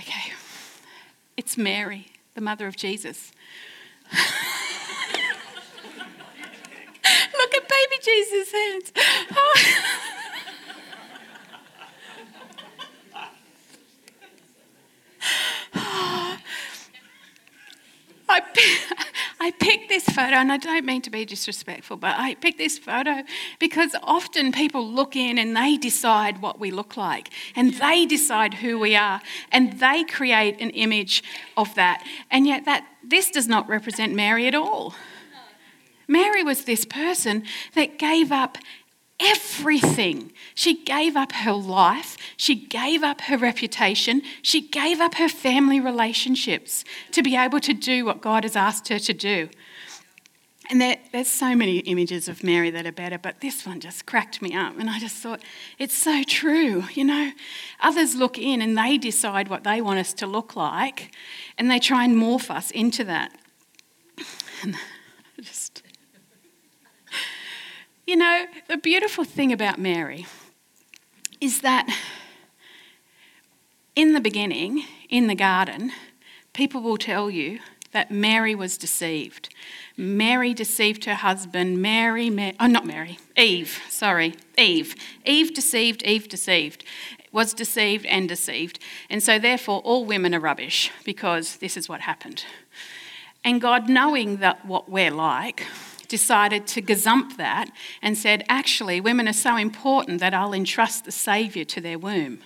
Okay, 0.00 0.32
it's 1.36 1.56
Mary, 1.56 2.06
the 2.34 2.40
mother 2.40 2.66
of 2.66 2.76
Jesus. 2.76 3.30
Look 7.38 7.54
at 7.54 7.68
baby 7.68 7.96
Jesus' 8.02 8.52
hands. 8.52 8.92
Oh. 9.32 9.54
I, 18.26 18.40
I 19.40 19.50
picked 19.50 19.88
this 19.88 20.04
photo, 20.04 20.36
and 20.36 20.50
I 20.50 20.56
don't 20.56 20.86
mean 20.86 21.02
to 21.02 21.10
be 21.10 21.24
disrespectful, 21.24 21.98
but 21.98 22.14
I 22.16 22.34
picked 22.36 22.58
this 22.58 22.78
photo 22.78 23.22
because 23.58 23.94
often 24.02 24.52
people 24.52 24.86
look 24.88 25.16
in 25.16 25.38
and 25.38 25.56
they 25.56 25.76
decide 25.76 26.40
what 26.40 26.58
we 26.58 26.70
look 26.70 26.96
like, 26.96 27.30
and 27.54 27.74
they 27.74 28.06
decide 28.06 28.54
who 28.54 28.78
we 28.78 28.96
are, 28.96 29.20
and 29.52 29.78
they 29.80 30.04
create 30.04 30.60
an 30.60 30.70
image 30.70 31.22
of 31.56 31.74
that. 31.74 32.02
And 32.30 32.46
yet, 32.46 32.64
that 32.64 32.86
this 33.08 33.30
does 33.30 33.48
not 33.48 33.68
represent 33.68 34.14
Mary 34.14 34.46
at 34.46 34.54
all. 34.54 34.94
Mary 36.06 36.42
was 36.42 36.64
this 36.64 36.84
person 36.84 37.44
that 37.74 37.98
gave 37.98 38.30
up 38.30 38.58
everything. 39.20 40.32
She 40.54 40.84
gave 40.84 41.16
up 41.16 41.32
her 41.32 41.52
life, 41.52 42.16
she 42.36 42.54
gave 42.54 43.02
up 43.02 43.22
her 43.22 43.38
reputation, 43.38 44.22
she 44.42 44.60
gave 44.60 45.00
up 45.00 45.14
her 45.14 45.28
family 45.28 45.80
relationships 45.80 46.84
to 47.12 47.22
be 47.22 47.36
able 47.36 47.60
to 47.60 47.72
do 47.72 48.04
what 48.04 48.20
God 48.20 48.44
has 48.44 48.56
asked 48.56 48.88
her 48.88 48.98
to 48.98 49.12
do. 49.12 49.48
And 50.70 50.80
there, 50.80 50.96
there's 51.12 51.28
so 51.28 51.54
many 51.54 51.78
images 51.80 52.28
of 52.28 52.42
Mary 52.42 52.70
that 52.70 52.86
are 52.86 52.92
better, 52.92 53.18
but 53.18 53.40
this 53.40 53.66
one 53.66 53.80
just 53.80 54.06
cracked 54.06 54.40
me 54.40 54.54
up. 54.54 54.78
And 54.78 54.88
I 54.88 54.98
just 54.98 55.16
thought, 55.16 55.42
it's 55.78 55.94
so 55.94 56.22
true. 56.22 56.84
You 56.94 57.04
know, 57.04 57.32
others 57.80 58.14
look 58.14 58.38
in 58.38 58.62
and 58.62 58.76
they 58.76 58.96
decide 58.96 59.48
what 59.48 59.64
they 59.64 59.80
want 59.80 59.98
us 59.98 60.14
to 60.14 60.26
look 60.26 60.56
like, 60.56 61.14
and 61.58 61.70
they 61.70 61.78
try 61.78 62.04
and 62.04 62.16
morph 62.16 62.50
us 62.50 62.70
into 62.70 63.04
that. 63.04 63.32
And 64.62 64.76
just 65.40 65.82
you 68.06 68.16
know, 68.16 68.44
the 68.68 68.76
beautiful 68.76 69.24
thing 69.24 69.50
about 69.52 69.78
Mary 69.78 70.26
is 71.40 71.62
that 71.62 71.88
In 73.96 74.12
the 74.12 74.20
beginning, 74.20 74.84
in 75.08 75.28
the 75.28 75.36
garden, 75.36 75.92
people 76.52 76.80
will 76.80 76.96
tell 76.96 77.30
you 77.30 77.60
that 77.94 78.10
Mary 78.10 78.54
was 78.54 78.76
deceived. 78.76 79.48
Mary 79.96 80.52
deceived 80.52 81.06
her 81.06 81.14
husband. 81.14 81.80
Mary, 81.80 82.28
Mary, 82.28 82.54
oh, 82.60 82.66
not 82.66 82.84
Mary, 82.84 83.18
Eve, 83.36 83.80
sorry, 83.88 84.34
Eve. 84.58 84.94
Eve 85.24 85.54
deceived, 85.54 86.02
Eve 86.02 86.28
deceived, 86.28 86.84
was 87.32 87.54
deceived 87.54 88.04
and 88.06 88.28
deceived. 88.28 88.78
And 89.08 89.22
so, 89.22 89.38
therefore, 89.38 89.80
all 89.80 90.04
women 90.04 90.34
are 90.34 90.40
rubbish 90.40 90.90
because 91.04 91.56
this 91.56 91.76
is 91.76 91.88
what 91.88 92.02
happened. 92.02 92.44
And 93.44 93.60
God, 93.60 93.88
knowing 93.88 94.38
that 94.38 94.66
what 94.66 94.90
we're 94.90 95.10
like, 95.10 95.66
decided 96.08 96.66
to 96.66 96.82
gazump 96.82 97.36
that 97.36 97.70
and 98.02 98.16
said, 98.18 98.44
actually, 98.48 99.00
women 99.00 99.26
are 99.26 99.32
so 99.32 99.56
important 99.56 100.20
that 100.20 100.34
I'll 100.34 100.52
entrust 100.52 101.04
the 101.04 101.12
Saviour 101.12 101.64
to 101.64 101.80
their 101.80 101.98
womb. 101.98 102.40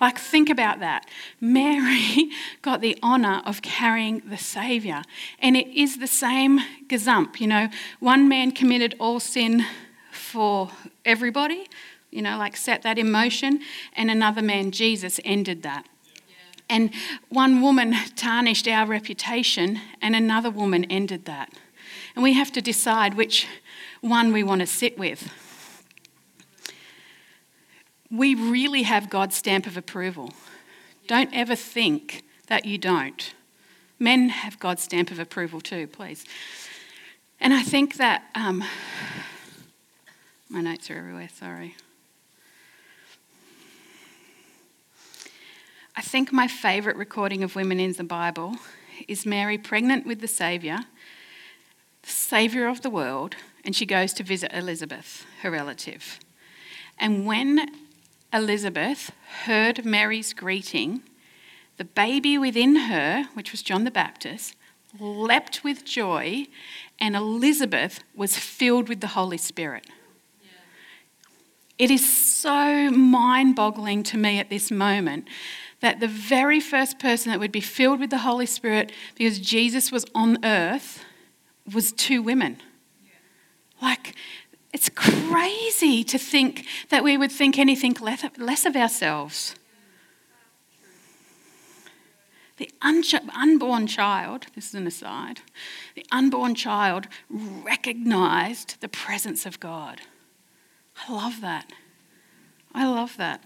Like, 0.00 0.18
think 0.18 0.50
about 0.50 0.80
that. 0.80 1.08
Mary 1.40 2.30
got 2.62 2.80
the 2.80 2.98
honour 3.02 3.42
of 3.46 3.62
carrying 3.62 4.22
the 4.28 4.36
Saviour. 4.36 5.02
And 5.38 5.56
it 5.56 5.68
is 5.68 5.98
the 5.98 6.06
same 6.06 6.60
gazump. 6.86 7.40
You 7.40 7.46
know, 7.46 7.68
one 7.98 8.28
man 8.28 8.52
committed 8.52 8.94
all 9.00 9.20
sin 9.20 9.64
for 10.12 10.70
everybody, 11.04 11.66
you 12.10 12.20
know, 12.20 12.36
like 12.36 12.56
set 12.56 12.82
that 12.82 12.98
in 12.98 13.10
motion, 13.10 13.60
and 13.94 14.10
another 14.10 14.42
man, 14.42 14.70
Jesus, 14.70 15.18
ended 15.24 15.62
that. 15.62 15.86
And 16.68 16.92
one 17.28 17.62
woman 17.62 17.94
tarnished 18.16 18.66
our 18.66 18.86
reputation, 18.86 19.80
and 20.02 20.16
another 20.16 20.50
woman 20.50 20.84
ended 20.86 21.24
that. 21.26 21.52
And 22.14 22.22
we 22.22 22.32
have 22.32 22.50
to 22.52 22.60
decide 22.60 23.14
which 23.14 23.46
one 24.00 24.32
we 24.32 24.42
want 24.42 24.60
to 24.60 24.66
sit 24.66 24.98
with 24.98 25.30
we 28.10 28.34
really 28.34 28.82
have 28.82 29.10
God's 29.10 29.36
stamp 29.36 29.66
of 29.66 29.76
approval. 29.76 30.32
Don't 31.06 31.30
ever 31.32 31.54
think 31.54 32.24
that 32.48 32.64
you 32.64 32.78
don't. 32.78 33.34
Men 33.98 34.28
have 34.28 34.58
God's 34.58 34.82
stamp 34.82 35.10
of 35.10 35.18
approval 35.18 35.60
too, 35.60 35.86
please. 35.86 36.24
And 37.40 37.52
I 37.52 37.62
think 37.62 37.96
that 37.96 38.24
um, 38.34 38.64
my 40.48 40.60
notes 40.60 40.90
are 40.90 40.98
everywhere, 40.98 41.28
sorry. 41.32 41.76
I 45.94 46.02
think 46.02 46.32
my 46.32 46.46
favourite 46.46 46.98
recording 46.98 47.42
of 47.42 47.56
women 47.56 47.80
in 47.80 47.92
the 47.94 48.04
Bible 48.04 48.56
is 49.08 49.24
Mary 49.24 49.56
pregnant 49.56 50.06
with 50.06 50.20
the 50.20 50.28
Saviour, 50.28 50.78
the 52.02 52.08
Saviour 52.08 52.68
of 52.68 52.82
the 52.82 52.90
world, 52.90 53.34
and 53.64 53.74
she 53.74 53.86
goes 53.86 54.12
to 54.14 54.22
visit 54.22 54.52
Elizabeth, 54.52 55.24
her 55.42 55.50
relative. 55.50 56.20
And 56.98 57.26
when 57.26 57.70
Elizabeth 58.36 59.12
heard 59.44 59.84
Mary's 59.84 60.34
greeting, 60.34 61.02
the 61.78 61.84
baby 61.84 62.36
within 62.36 62.76
her, 62.76 63.28
which 63.32 63.50
was 63.50 63.62
John 63.62 63.84
the 63.84 63.90
Baptist, 63.90 64.54
leapt 65.00 65.64
with 65.64 65.86
joy, 65.86 66.46
and 67.00 67.16
Elizabeth 67.16 68.04
was 68.14 68.36
filled 68.36 68.90
with 68.90 69.00
the 69.00 69.08
Holy 69.08 69.38
Spirit. 69.38 69.86
It 71.78 71.90
is 71.90 72.06
so 72.06 72.90
mind 72.90 73.56
boggling 73.56 74.02
to 74.04 74.18
me 74.18 74.38
at 74.38 74.50
this 74.50 74.70
moment 74.70 75.28
that 75.80 76.00
the 76.00 76.08
very 76.08 76.60
first 76.60 76.98
person 76.98 77.30
that 77.30 77.40
would 77.40 77.52
be 77.52 77.60
filled 77.60 78.00
with 78.00 78.10
the 78.10 78.18
Holy 78.18 78.46
Spirit 78.46 78.92
because 79.14 79.38
Jesus 79.38 79.90
was 79.90 80.04
on 80.14 80.44
earth 80.44 81.04
was 81.72 81.90
two 81.92 82.22
women. 82.22 82.58
Like, 83.80 84.14
it's 84.76 84.90
crazy 84.90 86.04
to 86.04 86.18
think 86.18 86.66
that 86.90 87.02
we 87.02 87.16
would 87.16 87.32
think 87.32 87.58
anything 87.58 87.96
less 88.38 88.66
of 88.66 88.76
ourselves. 88.76 89.54
The 92.58 92.70
unborn 92.82 93.86
child, 93.86 94.48
this 94.54 94.68
is 94.68 94.74
an 94.74 94.86
aside, 94.86 95.40
the 95.94 96.04
unborn 96.12 96.54
child 96.54 97.06
recognized 97.30 98.78
the 98.82 98.88
presence 98.90 99.46
of 99.46 99.60
God. 99.60 100.02
I 101.08 101.12
love 101.14 101.40
that. 101.40 101.72
I 102.74 102.86
love 102.86 103.16
that. 103.16 103.42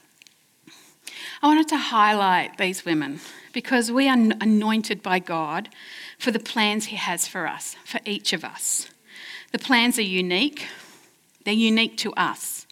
I 1.42 1.46
wanted 1.46 1.68
to 1.68 1.76
highlight 1.76 2.58
these 2.58 2.84
women 2.84 3.20
because 3.52 3.92
we 3.92 4.08
are 4.08 4.18
anointed 4.40 5.00
by 5.00 5.20
God 5.20 5.68
for 6.18 6.32
the 6.32 6.40
plans 6.40 6.86
He 6.86 6.96
has 6.96 7.28
for 7.28 7.46
us, 7.46 7.76
for 7.84 8.00
each 8.04 8.32
of 8.32 8.44
us. 8.44 8.88
The 9.52 9.60
plans 9.60 9.96
are 9.96 10.02
unique, 10.02 10.66
they're 11.44 11.54
unique 11.54 11.96
to 11.98 12.12
us. 12.14 12.66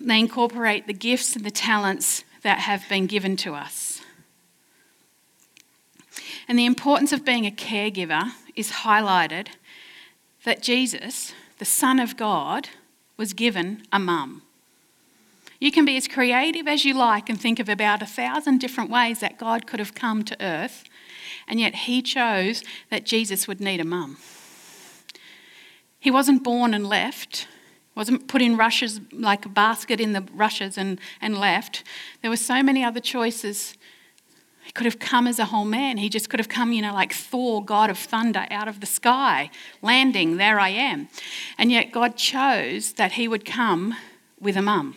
They 0.00 0.18
incorporate 0.18 0.86
the 0.86 0.92
gifts 0.92 1.36
and 1.36 1.44
the 1.44 1.50
talents 1.50 2.24
that 2.42 2.60
have 2.60 2.88
been 2.88 3.06
given 3.06 3.36
to 3.38 3.54
us. 3.54 4.02
And 6.48 6.58
the 6.58 6.66
importance 6.66 7.12
of 7.12 7.24
being 7.24 7.46
a 7.46 7.50
caregiver 7.50 8.32
is 8.56 8.70
highlighted 8.70 9.48
that 10.44 10.62
Jesus, 10.62 11.32
the 11.58 11.64
Son 11.64 12.00
of 12.00 12.16
God, 12.16 12.68
was 13.16 13.32
given 13.32 13.84
a 13.92 13.98
mum. 13.98 14.42
You 15.60 15.70
can 15.70 15.84
be 15.84 15.96
as 15.96 16.08
creative 16.08 16.66
as 16.66 16.84
you 16.84 16.92
like 16.92 17.30
and 17.30 17.40
think 17.40 17.60
of 17.60 17.68
about 17.68 18.02
a 18.02 18.06
thousand 18.06 18.58
different 18.58 18.90
ways 18.90 19.20
that 19.20 19.38
God 19.38 19.64
could 19.66 19.78
have 19.78 19.94
come 19.94 20.24
to 20.24 20.44
earth, 20.44 20.82
and 21.46 21.60
yet 21.60 21.74
He 21.74 22.02
chose 22.02 22.64
that 22.90 23.06
Jesus 23.06 23.46
would 23.46 23.60
need 23.60 23.80
a 23.80 23.84
mum. 23.84 24.16
He 26.00 26.10
wasn't 26.10 26.42
born 26.42 26.74
and 26.74 26.84
left, 26.84 27.46
wasn't 27.94 28.26
put 28.28 28.40
in 28.40 28.56
rushes 28.56 29.00
like 29.12 29.44
a 29.44 29.48
basket 29.48 30.00
in 30.00 30.12
the 30.12 30.24
rushes 30.34 30.78
and, 30.78 30.98
and 31.20 31.38
left. 31.38 31.84
There 32.22 32.30
were 32.30 32.36
so 32.36 32.62
many 32.62 32.82
other 32.82 33.00
choices. 33.00 33.76
He 34.64 34.72
could 34.72 34.86
have 34.86 34.98
come 34.98 35.26
as 35.26 35.38
a 35.38 35.46
whole 35.46 35.64
man. 35.64 35.98
He 35.98 36.08
just 36.08 36.30
could 36.30 36.40
have 36.40 36.48
come, 36.48 36.72
you 36.72 36.82
know, 36.82 36.94
like 36.94 37.12
Thor, 37.12 37.64
god 37.64 37.90
of 37.90 37.98
thunder, 37.98 38.46
out 38.50 38.68
of 38.68 38.80
the 38.80 38.86
sky, 38.86 39.50
landing, 39.82 40.36
there 40.36 40.58
I 40.58 40.70
am. 40.70 41.08
And 41.58 41.70
yet 41.70 41.92
God 41.92 42.16
chose 42.16 42.92
that 42.92 43.12
he 43.12 43.28
would 43.28 43.44
come 43.44 43.94
with 44.40 44.56
a 44.56 44.62
mum. 44.62 44.94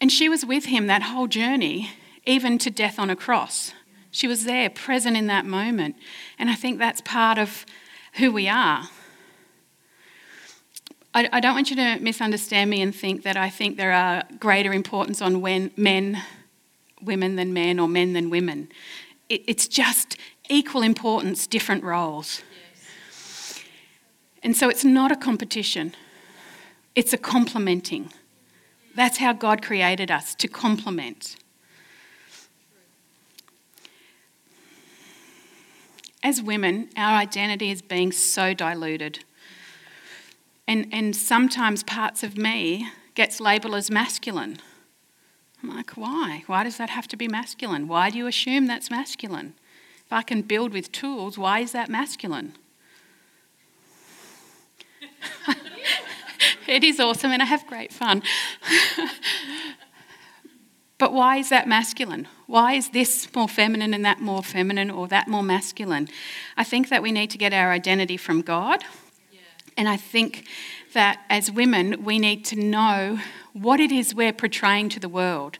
And 0.00 0.10
she 0.10 0.28
was 0.28 0.44
with 0.44 0.64
him 0.64 0.88
that 0.88 1.02
whole 1.02 1.28
journey, 1.28 1.90
even 2.26 2.58
to 2.58 2.70
death 2.70 2.98
on 2.98 3.08
a 3.08 3.14
cross. 3.14 3.72
She 4.10 4.26
was 4.26 4.44
there, 4.44 4.68
present 4.68 5.16
in 5.16 5.28
that 5.28 5.46
moment. 5.46 5.94
And 6.38 6.50
I 6.50 6.54
think 6.54 6.78
that's 6.78 7.00
part 7.00 7.38
of 7.38 7.64
who 8.14 8.32
we 8.32 8.48
are. 8.48 8.88
I, 11.14 11.28
I 11.32 11.40
don't 11.40 11.54
want 11.54 11.70
you 11.70 11.76
to 11.76 11.98
misunderstand 12.00 12.70
me 12.70 12.80
and 12.80 12.94
think 12.94 13.22
that 13.24 13.36
I 13.36 13.50
think 13.50 13.76
there 13.76 13.92
are 13.92 14.24
greater 14.38 14.72
importance 14.72 15.20
on 15.20 15.40
when 15.40 15.70
men, 15.76 16.22
women 17.02 17.36
than 17.36 17.52
men, 17.52 17.78
or 17.78 17.86
men 17.88 18.14
than 18.14 18.30
women. 18.30 18.68
It, 19.28 19.42
it's 19.46 19.68
just 19.68 20.16
equal 20.48 20.82
importance, 20.82 21.46
different 21.46 21.84
roles. 21.84 22.42
Yes. 23.10 23.62
And 24.42 24.56
so 24.56 24.68
it's 24.68 24.84
not 24.84 25.12
a 25.12 25.16
competition, 25.16 25.94
it's 26.94 27.12
a 27.12 27.18
complementing. 27.18 28.12
That's 28.94 29.18
how 29.18 29.32
God 29.32 29.62
created 29.62 30.10
us 30.10 30.34
to 30.34 30.48
complement. 30.48 31.36
As 36.22 36.42
women, 36.42 36.90
our 36.96 37.16
identity 37.16 37.70
is 37.70 37.80
being 37.80 38.12
so 38.12 38.52
diluted. 38.52 39.24
And, 40.66 40.86
and 40.92 41.14
sometimes 41.14 41.82
parts 41.82 42.22
of 42.22 42.36
me 42.36 42.88
gets 43.14 43.40
labelled 43.40 43.74
as 43.74 43.90
masculine. 43.90 44.58
I'm 45.62 45.74
like, 45.74 45.90
why? 45.92 46.44
Why 46.46 46.64
does 46.64 46.76
that 46.78 46.90
have 46.90 47.06
to 47.08 47.16
be 47.16 47.28
masculine? 47.28 47.88
Why 47.88 48.10
do 48.10 48.18
you 48.18 48.26
assume 48.26 48.66
that's 48.66 48.90
masculine? 48.90 49.54
If 50.04 50.12
I 50.12 50.22
can 50.22 50.42
build 50.42 50.72
with 50.72 50.90
tools, 50.92 51.38
why 51.38 51.60
is 51.60 51.72
that 51.72 51.88
masculine? 51.88 52.54
it 56.66 56.82
is 56.82 56.98
awesome 56.98 57.30
and 57.30 57.42
I 57.42 57.46
have 57.46 57.66
great 57.66 57.92
fun. 57.92 58.22
but 60.98 61.12
why 61.12 61.36
is 61.36 61.48
that 61.50 61.68
masculine? 61.68 62.28
Why 62.46 62.74
is 62.74 62.90
this 62.90 63.32
more 63.34 63.48
feminine 63.48 63.94
and 63.94 64.04
that 64.04 64.20
more 64.20 64.42
feminine 64.42 64.90
or 64.90 65.06
that 65.08 65.28
more 65.28 65.42
masculine? 65.42 66.08
I 66.56 66.64
think 66.64 66.88
that 66.88 67.02
we 67.02 67.12
need 67.12 67.30
to 67.30 67.38
get 67.38 67.52
our 67.52 67.70
identity 67.70 68.16
from 68.16 68.42
God 68.42 68.84
and 69.76 69.88
I 69.88 69.96
think 69.96 70.46
that 70.92 71.20
as 71.30 71.50
women, 71.50 72.04
we 72.04 72.18
need 72.18 72.44
to 72.46 72.56
know 72.56 73.18
what 73.52 73.80
it 73.80 73.92
is 73.92 74.14
we're 74.14 74.32
portraying 74.32 74.88
to 74.90 75.00
the 75.00 75.08
world. 75.08 75.58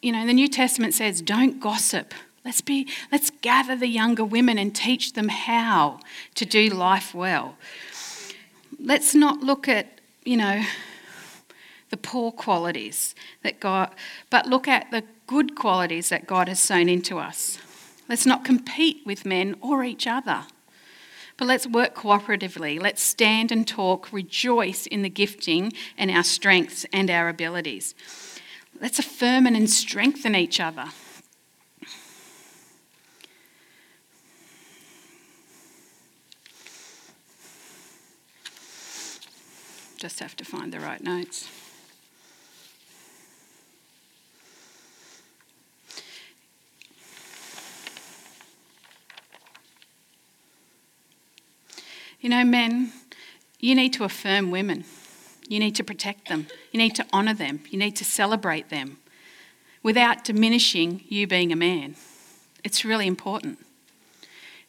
You 0.00 0.12
know, 0.12 0.26
the 0.26 0.32
New 0.32 0.48
Testament 0.48 0.94
says, 0.94 1.22
don't 1.22 1.60
gossip. 1.60 2.14
Let's, 2.44 2.60
be, 2.60 2.88
let's 3.12 3.30
gather 3.30 3.76
the 3.76 3.86
younger 3.86 4.24
women 4.24 4.58
and 4.58 4.74
teach 4.74 5.12
them 5.12 5.28
how 5.28 6.00
to 6.34 6.44
do 6.44 6.68
life 6.68 7.14
well. 7.14 7.56
Let's 8.80 9.14
not 9.14 9.40
look 9.40 9.68
at, 9.68 10.00
you 10.24 10.36
know, 10.36 10.64
the 11.90 11.96
poor 11.96 12.32
qualities 12.32 13.14
that 13.42 13.60
God, 13.60 13.94
but 14.30 14.46
look 14.46 14.66
at 14.66 14.90
the 14.90 15.04
good 15.26 15.54
qualities 15.54 16.08
that 16.08 16.26
God 16.26 16.48
has 16.48 16.58
sown 16.58 16.88
into 16.88 17.18
us. 17.18 17.58
Let's 18.08 18.26
not 18.26 18.44
compete 18.44 19.02
with 19.06 19.24
men 19.24 19.56
or 19.60 19.84
each 19.84 20.06
other. 20.06 20.46
But 21.42 21.48
let's 21.48 21.66
work 21.66 21.96
cooperatively. 21.96 22.80
Let's 22.80 23.02
stand 23.02 23.50
and 23.50 23.66
talk, 23.66 24.12
rejoice 24.12 24.86
in 24.86 25.02
the 25.02 25.08
gifting 25.08 25.72
and 25.98 26.08
our 26.08 26.22
strengths 26.22 26.86
and 26.92 27.10
our 27.10 27.28
abilities. 27.28 27.96
Let's 28.80 29.00
affirm 29.00 29.46
and 29.46 29.68
strengthen 29.68 30.36
each 30.36 30.60
other. 30.60 30.84
Just 39.96 40.20
have 40.20 40.36
to 40.36 40.44
find 40.44 40.72
the 40.72 40.78
right 40.78 41.02
notes. 41.02 41.48
You 52.22 52.28
know, 52.28 52.44
men, 52.44 52.92
you 53.58 53.74
need 53.74 53.92
to 53.94 54.04
affirm 54.04 54.52
women. 54.52 54.84
You 55.48 55.58
need 55.58 55.74
to 55.74 55.84
protect 55.84 56.28
them. 56.28 56.46
You 56.70 56.78
need 56.78 56.94
to 56.94 57.06
honour 57.12 57.34
them. 57.34 57.64
You 57.68 57.78
need 57.80 57.96
to 57.96 58.04
celebrate 58.04 58.70
them 58.70 58.98
without 59.82 60.22
diminishing 60.22 61.02
you 61.08 61.26
being 61.26 61.52
a 61.52 61.56
man. 61.56 61.96
It's 62.62 62.84
really 62.84 63.08
important. 63.08 63.58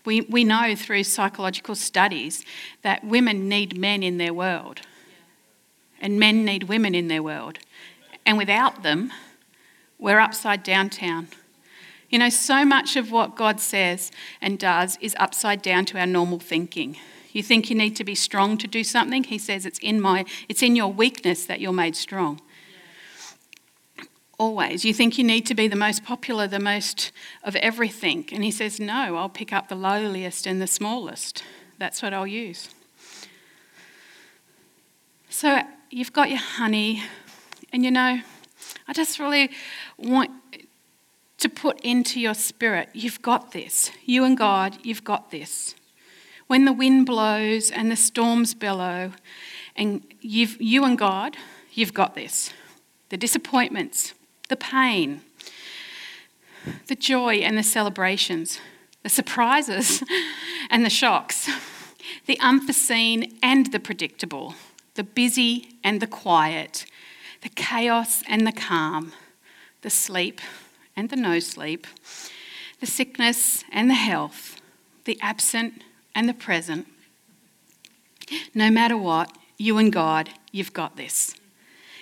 We, 0.04 0.22
we 0.22 0.44
know 0.44 0.76
through 0.76 1.04
psychological 1.04 1.76
studies 1.76 2.44
that 2.82 3.06
women 3.06 3.48
need 3.48 3.78
men 3.78 4.02
in 4.02 4.18
their 4.18 4.34
world, 4.34 4.82
and 6.02 6.20
men 6.20 6.44
need 6.44 6.64
women 6.64 6.96
in 6.96 7.08
their 7.08 7.22
world. 7.22 7.60
And 8.26 8.36
without 8.36 8.82
them, 8.82 9.14
we're 10.00 10.20
upside 10.20 10.64
down 10.64 10.90
town. 10.90 11.28
You 12.10 12.18
know, 12.18 12.30
so 12.30 12.66
much 12.66 12.96
of 12.96 13.12
what 13.12 13.36
God 13.36 13.60
says 13.60 14.12
and 14.42 14.58
does 14.58 14.98
is 15.02 15.16
upside 15.20 15.62
down 15.62 15.86
to 15.86 16.00
our 16.00 16.08
normal 16.08 16.40
thinking. 16.40 16.98
You 17.34 17.42
think 17.42 17.70
you 17.70 17.76
need 17.76 17.96
to 17.98 18.04
be 18.04 18.16
strong 18.16 18.58
to 18.60 18.68
do 18.68 18.84
something? 18.84 19.24
He 19.24 19.40
says 19.40 19.66
it's 19.66 19.80
in 19.80 20.00
my 20.00 20.24
it's 20.48 20.62
in 20.62 20.76
your 20.76 20.94
weakness 20.94 21.46
that 21.48 21.60
you're 21.60 21.74
made 21.74 21.96
strong. 21.96 22.40
Always. 24.38 24.86
You 24.86 24.94
think 24.94 25.18
you 25.18 25.24
need 25.24 25.46
to 25.48 25.56
be 25.56 25.68
the 25.68 25.76
most 25.76 26.04
popular, 26.04 26.48
the 26.48 26.60
most 26.60 27.12
of 27.44 27.56
everything. 27.58 28.26
And 28.32 28.44
he 28.44 28.52
says, 28.52 28.80
No, 28.80 29.16
I'll 29.16 29.30
pick 29.30 29.52
up 29.52 29.68
the 29.68 29.76
lowliest 29.76 30.46
and 30.46 30.62
the 30.62 30.68
smallest. 30.68 31.44
That's 31.80 32.02
what 32.02 32.14
I'll 32.14 32.28
use. 32.28 32.70
So 35.30 35.62
you've 35.90 36.14
got 36.14 36.30
your 36.30 36.40
honey, 36.40 37.04
and 37.72 37.84
you 37.84 37.90
know, 37.90 38.22
I 38.88 38.94
just 38.94 39.18
really 39.18 39.50
want 39.98 40.32
to 41.40 41.50
put 41.50 41.82
into 41.82 42.20
your 42.20 42.34
spirit, 42.36 42.90
you've 42.94 43.22
got 43.22 43.52
this. 43.52 43.92
You 44.06 44.24
and 44.24 44.38
God, 44.38 44.78
you've 44.84 45.04
got 45.04 45.32
this 45.32 45.76
when 46.54 46.66
the 46.66 46.72
wind 46.72 47.04
blows 47.08 47.72
and 47.72 47.90
the 47.90 47.96
storms 47.96 48.54
bellow, 48.54 49.12
and 49.76 50.04
you 50.22 50.86
and 50.86 51.00
God, 51.00 51.36
you've 51.72 51.96
got 51.96 52.14
this. 52.14 52.54
The 53.10 53.18
disappointments, 53.18 54.14
the 54.50 54.56
pain, 54.56 55.22
the 56.86 56.96
joy 56.96 57.38
and 57.38 57.58
the 57.58 57.64
celebrations, 57.64 58.60
the 59.02 59.10
surprises 59.10 60.04
and 60.70 60.86
the 60.86 60.92
shocks, 60.92 61.50
the 62.28 62.40
unforeseen 62.40 63.36
and 63.42 63.72
the 63.72 63.80
predictable, 63.80 64.54
the 64.94 65.04
busy 65.04 65.80
and 65.84 66.04
the 66.04 66.06
quiet, 66.06 66.86
the 67.42 67.50
chaos 67.50 68.22
and 68.28 68.46
the 68.46 68.52
calm, 68.52 69.12
the 69.82 69.90
sleep 69.90 70.40
and 70.96 71.10
the 71.10 71.16
no 71.16 71.40
sleep, 71.40 71.88
the 72.80 72.86
sickness 72.86 73.64
and 73.72 73.90
the 73.90 73.96
health, 73.96 74.62
the 75.06 75.18
absent 75.20 75.82
and 76.16 76.30
the 76.30 76.34
present, 76.34 76.88
no 78.54 78.70
matter 78.70 78.98
what, 78.98 79.36
you 79.58 79.78
and 79.78 79.92
God, 79.92 80.30
you've 80.52 80.74
got 80.74 80.98
this. 80.98 81.36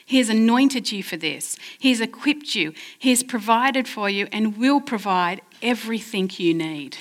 He 0.05 0.17
has 0.17 0.29
anointed 0.29 0.91
you 0.91 1.03
for 1.03 1.15
this. 1.15 1.57
He 1.79 1.89
has 1.89 2.01
equipped 2.01 2.53
you. 2.53 2.73
He 2.99 3.11
has 3.11 3.23
provided 3.23 3.87
for 3.87 4.09
you 4.09 4.27
and 4.31 4.57
will 4.57 4.81
provide 4.81 5.41
everything 5.61 6.29
you 6.33 6.53
need. 6.53 6.97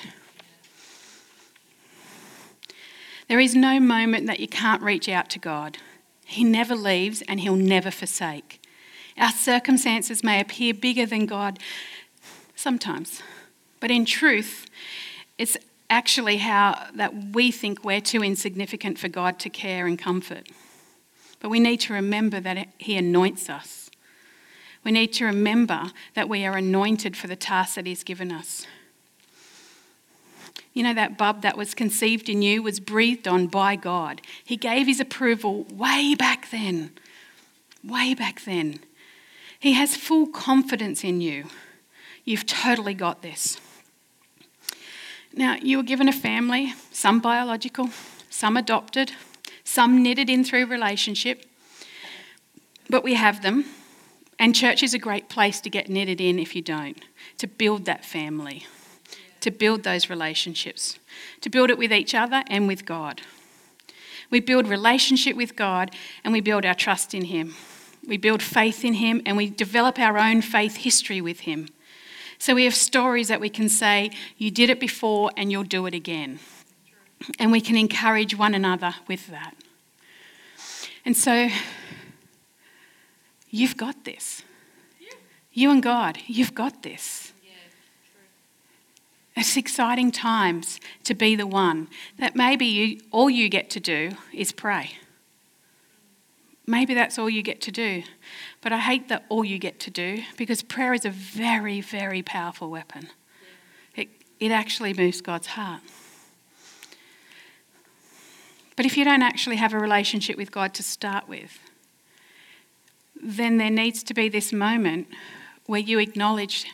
There 3.27 3.39
is 3.39 3.55
no 3.55 3.79
moment 3.79 4.27
that 4.27 4.39
you 4.39 4.47
can't 4.47 4.81
reach 4.81 5.09
out 5.09 5.29
to 5.31 5.39
God. 5.39 5.77
He 6.25 6.43
never 6.43 6.75
leaves 6.75 7.21
and 7.27 7.39
He'll 7.39 7.55
never 7.55 7.91
forsake. 7.91 8.61
Our 9.17 9.31
circumstances 9.31 10.23
may 10.23 10.39
appear 10.39 10.73
bigger 10.73 11.05
than 11.05 11.25
God 11.25 11.59
sometimes, 12.55 13.21
but 13.79 13.91
in 13.91 14.05
truth, 14.05 14.67
it's 15.37 15.57
actually 15.91 16.37
how 16.37 16.87
that 16.95 17.13
we 17.33 17.51
think 17.51 17.83
we're 17.83 18.01
too 18.01 18.23
insignificant 18.23 18.97
for 18.97 19.09
God 19.09 19.37
to 19.39 19.49
care 19.49 19.85
and 19.85 19.99
comfort. 19.99 20.47
But 21.39 21.49
we 21.49 21.59
need 21.59 21.81
to 21.81 21.93
remember 21.93 22.39
that 22.39 22.69
He 22.77 22.95
anoints 22.95 23.49
us. 23.49 23.91
We 24.83 24.91
need 24.91 25.13
to 25.13 25.25
remember 25.25 25.91
that 26.15 26.29
we 26.29 26.45
are 26.45 26.57
anointed 26.57 27.15
for 27.15 27.27
the 27.27 27.35
task 27.35 27.75
that 27.75 27.85
He's 27.85 28.03
given 28.03 28.31
us. 28.31 28.65
You 30.73 30.83
know, 30.83 30.93
that 30.93 31.17
bub 31.17 31.41
that 31.41 31.57
was 31.57 31.73
conceived 31.73 32.29
in 32.29 32.41
you 32.41 32.63
was 32.63 32.79
breathed 32.79 33.27
on 33.27 33.47
by 33.47 33.75
God. 33.75 34.21
He 34.43 34.55
gave 34.55 34.87
His 34.87 35.01
approval 35.01 35.65
way 35.65 36.15
back 36.17 36.49
then. 36.51 36.91
Way 37.83 38.13
back 38.13 38.45
then. 38.45 38.79
He 39.59 39.73
has 39.73 39.97
full 39.97 40.27
confidence 40.27 41.03
in 41.03 41.19
you. 41.19 41.45
You've 42.23 42.45
totally 42.45 42.93
got 42.93 43.21
this. 43.21 43.59
Now, 45.33 45.55
you 45.61 45.77
were 45.77 45.83
given 45.83 46.09
a 46.09 46.13
family, 46.13 46.73
some 46.91 47.19
biological, 47.19 47.89
some 48.29 48.57
adopted, 48.57 49.13
some 49.63 50.03
knitted 50.03 50.29
in 50.29 50.43
through 50.43 50.65
relationship, 50.65 51.45
but 52.89 53.03
we 53.03 53.13
have 53.13 53.41
them. 53.41 53.65
And 54.37 54.55
church 54.55 54.83
is 54.83 54.93
a 54.93 54.99
great 54.99 55.29
place 55.29 55.61
to 55.61 55.69
get 55.69 55.87
knitted 55.89 56.19
in 56.19 56.39
if 56.39 56.55
you 56.55 56.61
don't, 56.61 56.99
to 57.37 57.47
build 57.47 57.85
that 57.85 58.03
family, 58.03 58.65
to 59.39 59.51
build 59.51 59.83
those 59.83 60.09
relationships, 60.09 60.97
to 61.41 61.49
build 61.49 61.69
it 61.69 61.77
with 61.77 61.93
each 61.93 62.15
other 62.15 62.43
and 62.47 62.67
with 62.67 62.85
God. 62.85 63.21
We 64.31 64.39
build 64.39 64.67
relationship 64.67 65.35
with 65.35 65.55
God 65.55 65.95
and 66.23 66.33
we 66.33 66.41
build 66.41 66.65
our 66.65 66.73
trust 66.73 67.13
in 67.13 67.25
Him. 67.25 67.53
We 68.07 68.17
build 68.17 68.41
faith 68.41 68.83
in 68.83 68.95
Him 68.95 69.21
and 69.25 69.37
we 69.37 69.49
develop 69.49 69.99
our 69.99 70.17
own 70.17 70.41
faith 70.41 70.77
history 70.77 71.21
with 71.21 71.41
Him. 71.41 71.67
So 72.41 72.55
we 72.55 72.63
have 72.63 72.73
stories 72.73 73.27
that 73.27 73.39
we 73.39 73.49
can 73.49 73.69
say, 73.69 74.09
You 74.35 74.49
did 74.49 74.71
it 74.71 74.79
before 74.79 75.29
and 75.37 75.51
you'll 75.51 75.61
do 75.61 75.85
it 75.85 75.93
again. 75.93 76.39
And 77.37 77.51
we 77.51 77.61
can 77.61 77.77
encourage 77.77 78.35
one 78.35 78.55
another 78.55 78.95
with 79.07 79.27
that. 79.27 79.53
And 81.05 81.15
so 81.15 81.49
you've 83.51 83.77
got 83.77 84.05
this. 84.05 84.41
You 85.53 85.69
and 85.69 85.83
God, 85.83 86.17
you've 86.25 86.55
got 86.55 86.81
this. 86.81 87.31
It's 89.35 89.55
exciting 89.55 90.11
times 90.11 90.79
to 91.03 91.13
be 91.13 91.35
the 91.35 91.45
one 91.45 91.89
that 92.17 92.35
maybe 92.35 92.65
you, 92.65 93.01
all 93.11 93.29
you 93.29 93.49
get 93.49 93.69
to 93.69 93.79
do 93.79 94.13
is 94.33 94.51
pray. 94.51 94.93
Maybe 96.67 96.93
that's 96.93 97.17
all 97.17 97.29
you 97.29 97.41
get 97.41 97.61
to 97.61 97.71
do. 97.71 98.03
But 98.61 98.71
I 98.71 98.79
hate 98.79 99.09
that 99.09 99.25
all 99.29 99.43
you 99.43 99.57
get 99.57 99.79
to 99.81 99.91
do 99.91 100.23
because 100.37 100.61
prayer 100.61 100.93
is 100.93 101.05
a 101.05 101.09
very, 101.09 101.81
very 101.81 102.21
powerful 102.21 102.69
weapon. 102.69 103.09
It, 103.95 104.09
it 104.39 104.51
actually 104.51 104.93
moves 104.93 105.21
God's 105.21 105.47
heart. 105.47 105.81
But 108.75 108.85
if 108.85 108.97
you 108.97 109.03
don't 109.03 109.21
actually 109.21 109.57
have 109.57 109.73
a 109.73 109.79
relationship 109.79 110.37
with 110.37 110.51
God 110.51 110.73
to 110.75 110.83
start 110.83 111.27
with, 111.27 111.59
then 113.21 113.57
there 113.57 113.69
needs 113.69 114.01
to 114.03 114.13
be 114.13 114.29
this 114.29 114.51
moment 114.53 115.07
where 115.65 115.79
you 115.79 115.99
acknowledge 115.99 116.65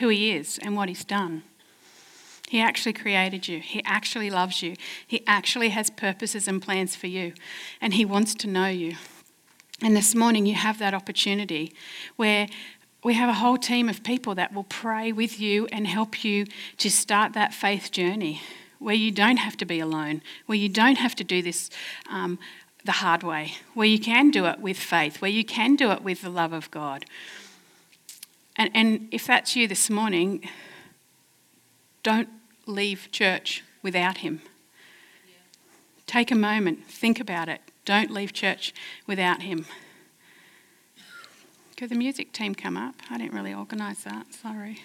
who 0.00 0.08
He 0.08 0.32
is 0.32 0.58
and 0.62 0.76
what 0.76 0.88
He's 0.88 1.04
done. 1.04 1.42
He 2.48 2.60
actually 2.60 2.92
created 2.92 3.48
you. 3.48 3.60
He 3.60 3.82
actually 3.84 4.30
loves 4.30 4.62
you. 4.62 4.76
He 5.06 5.22
actually 5.26 5.70
has 5.70 5.90
purposes 5.90 6.46
and 6.46 6.60
plans 6.60 6.94
for 6.94 7.06
you. 7.06 7.32
And 7.80 7.94
He 7.94 8.04
wants 8.04 8.34
to 8.36 8.46
know 8.46 8.66
you. 8.66 8.96
And 9.84 9.94
this 9.94 10.14
morning, 10.14 10.46
you 10.46 10.54
have 10.54 10.78
that 10.78 10.94
opportunity 10.94 11.74
where 12.16 12.46
we 13.04 13.12
have 13.12 13.28
a 13.28 13.34
whole 13.34 13.58
team 13.58 13.90
of 13.90 14.02
people 14.02 14.34
that 14.34 14.54
will 14.54 14.64
pray 14.64 15.12
with 15.12 15.38
you 15.38 15.68
and 15.70 15.86
help 15.86 16.24
you 16.24 16.46
to 16.78 16.90
start 16.90 17.34
that 17.34 17.52
faith 17.52 17.92
journey 17.92 18.40
where 18.78 18.94
you 18.94 19.12
don't 19.12 19.36
have 19.36 19.58
to 19.58 19.66
be 19.66 19.80
alone, 19.80 20.22
where 20.46 20.56
you 20.56 20.70
don't 20.70 20.96
have 20.96 21.14
to 21.16 21.22
do 21.22 21.42
this 21.42 21.68
um, 22.10 22.38
the 22.86 22.92
hard 22.92 23.22
way, 23.22 23.56
where 23.74 23.86
you 23.86 23.98
can 23.98 24.30
do 24.30 24.46
it 24.46 24.58
with 24.58 24.78
faith, 24.78 25.20
where 25.20 25.30
you 25.30 25.44
can 25.44 25.76
do 25.76 25.90
it 25.90 26.02
with 26.02 26.22
the 26.22 26.30
love 26.30 26.54
of 26.54 26.70
God. 26.70 27.04
And, 28.56 28.70
and 28.72 29.08
if 29.12 29.26
that's 29.26 29.54
you 29.54 29.68
this 29.68 29.90
morning, 29.90 30.48
don't 32.02 32.30
leave 32.64 33.08
church 33.12 33.62
without 33.82 34.18
Him. 34.18 34.40
Take 36.06 36.30
a 36.30 36.36
moment, 36.36 36.86
think 36.86 37.20
about 37.20 37.50
it, 37.50 37.60
don't 37.84 38.10
leave 38.10 38.32
church 38.32 38.72
without 39.06 39.42
him. 39.42 39.66
Could 41.76 41.88
the 41.88 41.96
music 41.96 42.32
team 42.32 42.54
come 42.54 42.76
up? 42.76 42.94
I 43.10 43.18
didn't 43.18 43.34
really 43.34 43.52
organise 43.52 44.04
that, 44.04 44.32
sorry. 44.32 44.82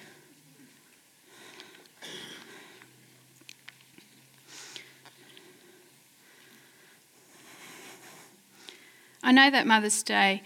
I 9.22 9.32
know 9.32 9.52
that 9.52 9.68
Mother's 9.68 10.02
Day 10.02 10.42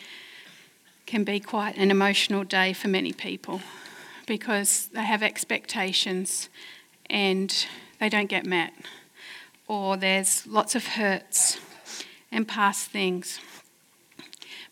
can 1.05 1.23
be 1.23 1.39
quite 1.39 1.77
an 1.77 1.91
emotional 1.91 2.43
day 2.43 2.73
for 2.73 2.87
many 2.87 3.13
people 3.13 3.61
because 4.25 4.87
they 4.87 5.03
have 5.03 5.23
expectations 5.23 6.49
and 7.09 7.65
they 7.99 8.09
don't 8.09 8.27
get 8.27 8.45
met, 8.45 8.73
or 9.67 9.95
there's 9.95 10.45
lots 10.47 10.75
of 10.75 10.85
hurts 10.85 11.59
and 12.33 12.47
past 12.47 12.89
things. 12.89 13.39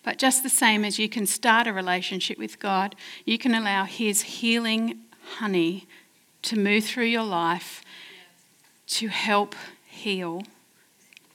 But 0.04 0.17
just 0.17 0.43
the 0.43 0.50
same 0.50 0.84
as 0.84 0.97
you 0.97 1.08
can 1.08 1.28
start 1.28 1.67
a 1.67 1.74
relationship 1.74 2.38
with 2.38 2.60
God, 2.60 2.95
you 3.24 3.38
can 3.38 3.54
allow 3.54 3.86
His 3.86 4.24
healing 4.24 5.02
honey 5.38 5.88
to 6.41 6.58
move 6.58 6.86
through 6.86 7.06
your 7.06 7.24
life 7.24 7.84
to 8.88 9.08
help 9.08 9.56
heal 9.86 10.41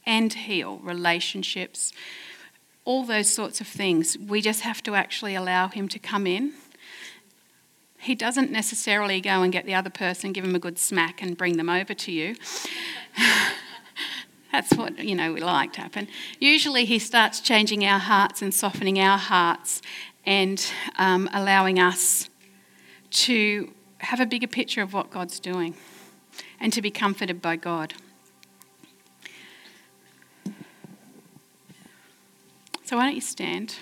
and 0.04 0.32
heal 0.32 0.78
relationships, 0.82 1.92
all 2.84 3.04
those 3.04 3.32
sorts 3.32 3.60
of 3.60 3.66
things. 3.66 4.16
We 4.18 4.40
just 4.40 4.62
have 4.62 4.82
to 4.82 4.94
actually 4.94 5.36
allow 5.36 5.68
Him 5.68 5.88
to 5.88 5.98
come 5.98 6.26
in. 6.26 6.52
He 7.98 8.14
doesn't 8.14 8.50
necessarily 8.50 9.20
go 9.20 9.42
and 9.42 9.52
get 9.52 9.64
the 9.64 9.74
other 9.74 9.90
person, 9.90 10.32
give 10.32 10.44
them 10.44 10.54
a 10.54 10.60
good 10.60 10.78
smack, 10.78 11.22
and 11.22 11.36
bring 11.36 11.56
them 11.56 11.68
over 11.68 11.94
to 11.94 12.12
you. 12.12 12.36
That's 14.56 14.72
what, 14.72 15.04
you 15.04 15.14
know, 15.14 15.34
we 15.34 15.42
like 15.42 15.74
to 15.74 15.82
happen. 15.82 16.08
Usually 16.40 16.86
he 16.86 16.98
starts 16.98 17.42
changing 17.42 17.84
our 17.84 17.98
hearts 17.98 18.40
and 18.40 18.54
softening 18.54 18.98
our 18.98 19.18
hearts 19.18 19.82
and 20.24 20.66
um, 20.96 21.28
allowing 21.34 21.78
us 21.78 22.30
to 23.10 23.70
have 23.98 24.18
a 24.18 24.24
bigger 24.24 24.46
picture 24.46 24.80
of 24.80 24.94
what 24.94 25.10
God's 25.10 25.40
doing 25.40 25.74
and 26.58 26.72
to 26.72 26.80
be 26.80 26.90
comforted 26.90 27.42
by 27.42 27.56
God. 27.56 27.92
So, 32.86 32.96
why 32.96 33.04
don't 33.04 33.14
you 33.14 33.20
stand? 33.20 33.76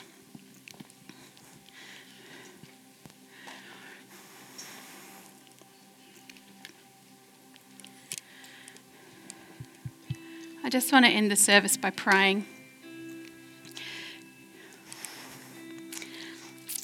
I 10.64 10.70
just 10.70 10.90
want 10.90 11.04
to 11.04 11.10
end 11.10 11.30
the 11.30 11.36
service 11.36 11.76
by 11.76 11.90
praying. 11.90 12.46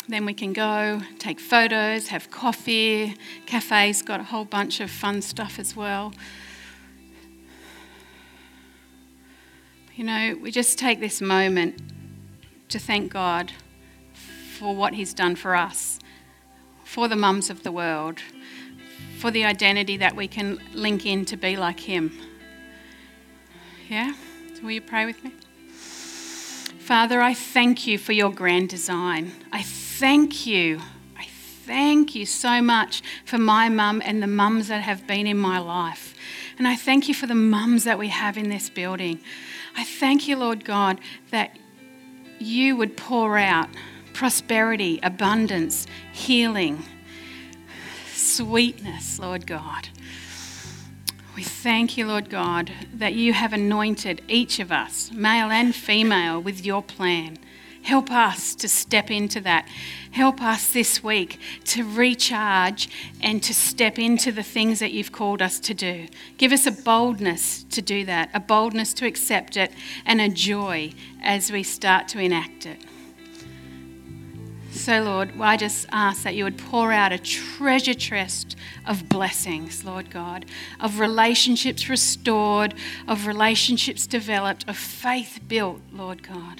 Then 0.06 0.26
we 0.26 0.34
can 0.34 0.52
go, 0.52 1.00
take 1.18 1.40
photos, 1.40 2.08
have 2.08 2.30
coffee. 2.30 3.16
Cafe's 3.46 4.02
got 4.02 4.20
a 4.20 4.24
whole 4.24 4.44
bunch 4.44 4.80
of 4.80 4.90
fun 4.90 5.22
stuff 5.22 5.58
as 5.58 5.74
well. 5.74 6.12
You 9.94 10.04
know, 10.04 10.36
we 10.42 10.50
just 10.50 10.78
take 10.78 11.00
this 11.00 11.22
moment 11.22 11.80
to 12.68 12.78
thank 12.78 13.10
God 13.10 13.50
for 14.58 14.76
what 14.76 14.92
He's 14.92 15.14
done 15.14 15.36
for 15.36 15.56
us, 15.56 15.98
for 16.84 17.08
the 17.08 17.16
mums 17.16 17.48
of 17.48 17.62
the 17.62 17.72
world, 17.72 18.18
for 19.20 19.30
the 19.30 19.46
identity 19.46 19.96
that 19.96 20.14
we 20.14 20.28
can 20.28 20.60
link 20.74 21.06
in 21.06 21.24
to 21.24 21.36
be 21.38 21.56
like 21.56 21.80
Him. 21.80 22.29
Yeah? 23.90 24.12
So 24.54 24.62
will 24.62 24.70
you 24.70 24.80
pray 24.80 25.04
with 25.04 25.22
me? 25.24 25.32
Father, 26.78 27.20
I 27.20 27.34
thank 27.34 27.88
you 27.88 27.98
for 27.98 28.12
your 28.12 28.30
grand 28.30 28.68
design. 28.68 29.32
I 29.52 29.62
thank 29.62 30.46
you. 30.46 30.80
I 31.18 31.24
thank 31.24 32.14
you 32.14 32.24
so 32.24 32.62
much 32.62 33.02
for 33.24 33.36
my 33.36 33.68
mum 33.68 34.00
and 34.04 34.22
the 34.22 34.28
mums 34.28 34.68
that 34.68 34.82
have 34.82 35.08
been 35.08 35.26
in 35.26 35.36
my 35.36 35.58
life. 35.58 36.14
And 36.56 36.68
I 36.68 36.76
thank 36.76 37.08
you 37.08 37.14
for 37.14 37.26
the 37.26 37.34
mums 37.34 37.82
that 37.82 37.98
we 37.98 38.08
have 38.08 38.38
in 38.38 38.48
this 38.48 38.70
building. 38.70 39.18
I 39.76 39.82
thank 39.82 40.28
you, 40.28 40.36
Lord 40.36 40.64
God, 40.64 41.00
that 41.32 41.58
you 42.38 42.76
would 42.76 42.96
pour 42.96 43.38
out 43.38 43.68
prosperity, 44.12 45.00
abundance, 45.02 45.88
healing, 46.12 46.84
sweetness, 48.14 49.18
Lord 49.18 49.48
God. 49.48 49.88
We 51.40 51.44
thank 51.44 51.96
you, 51.96 52.06
Lord 52.06 52.28
God, 52.28 52.70
that 52.92 53.14
you 53.14 53.32
have 53.32 53.54
anointed 53.54 54.20
each 54.28 54.60
of 54.60 54.70
us, 54.70 55.10
male 55.10 55.50
and 55.50 55.74
female, 55.74 56.38
with 56.38 56.66
your 56.66 56.82
plan. 56.82 57.38
Help 57.80 58.10
us 58.10 58.54
to 58.56 58.68
step 58.68 59.10
into 59.10 59.40
that. 59.40 59.66
Help 60.10 60.42
us 60.42 60.70
this 60.70 61.02
week 61.02 61.40
to 61.64 61.82
recharge 61.82 62.90
and 63.22 63.42
to 63.42 63.54
step 63.54 63.98
into 63.98 64.30
the 64.30 64.42
things 64.42 64.80
that 64.80 64.92
you've 64.92 65.12
called 65.12 65.40
us 65.40 65.58
to 65.60 65.72
do. 65.72 66.08
Give 66.36 66.52
us 66.52 66.66
a 66.66 66.72
boldness 66.72 67.62
to 67.70 67.80
do 67.80 68.04
that, 68.04 68.28
a 68.34 68.40
boldness 68.40 68.92
to 68.92 69.06
accept 69.06 69.56
it, 69.56 69.72
and 70.04 70.20
a 70.20 70.28
joy 70.28 70.92
as 71.22 71.50
we 71.50 71.62
start 71.62 72.06
to 72.08 72.18
enact 72.18 72.66
it. 72.66 72.84
So, 74.80 75.02
Lord, 75.02 75.38
I 75.38 75.58
just 75.58 75.86
ask 75.92 76.22
that 76.22 76.34
you 76.34 76.44
would 76.44 76.56
pour 76.56 76.90
out 76.90 77.12
a 77.12 77.18
treasure 77.18 77.92
chest 77.92 78.56
of 78.86 79.10
blessings, 79.10 79.84
Lord 79.84 80.08
God, 80.08 80.46
of 80.80 80.98
relationships 80.98 81.90
restored, 81.90 82.72
of 83.06 83.26
relationships 83.26 84.06
developed, 84.06 84.66
of 84.66 84.78
faith 84.78 85.38
built, 85.46 85.82
Lord 85.92 86.22
God. 86.22 86.59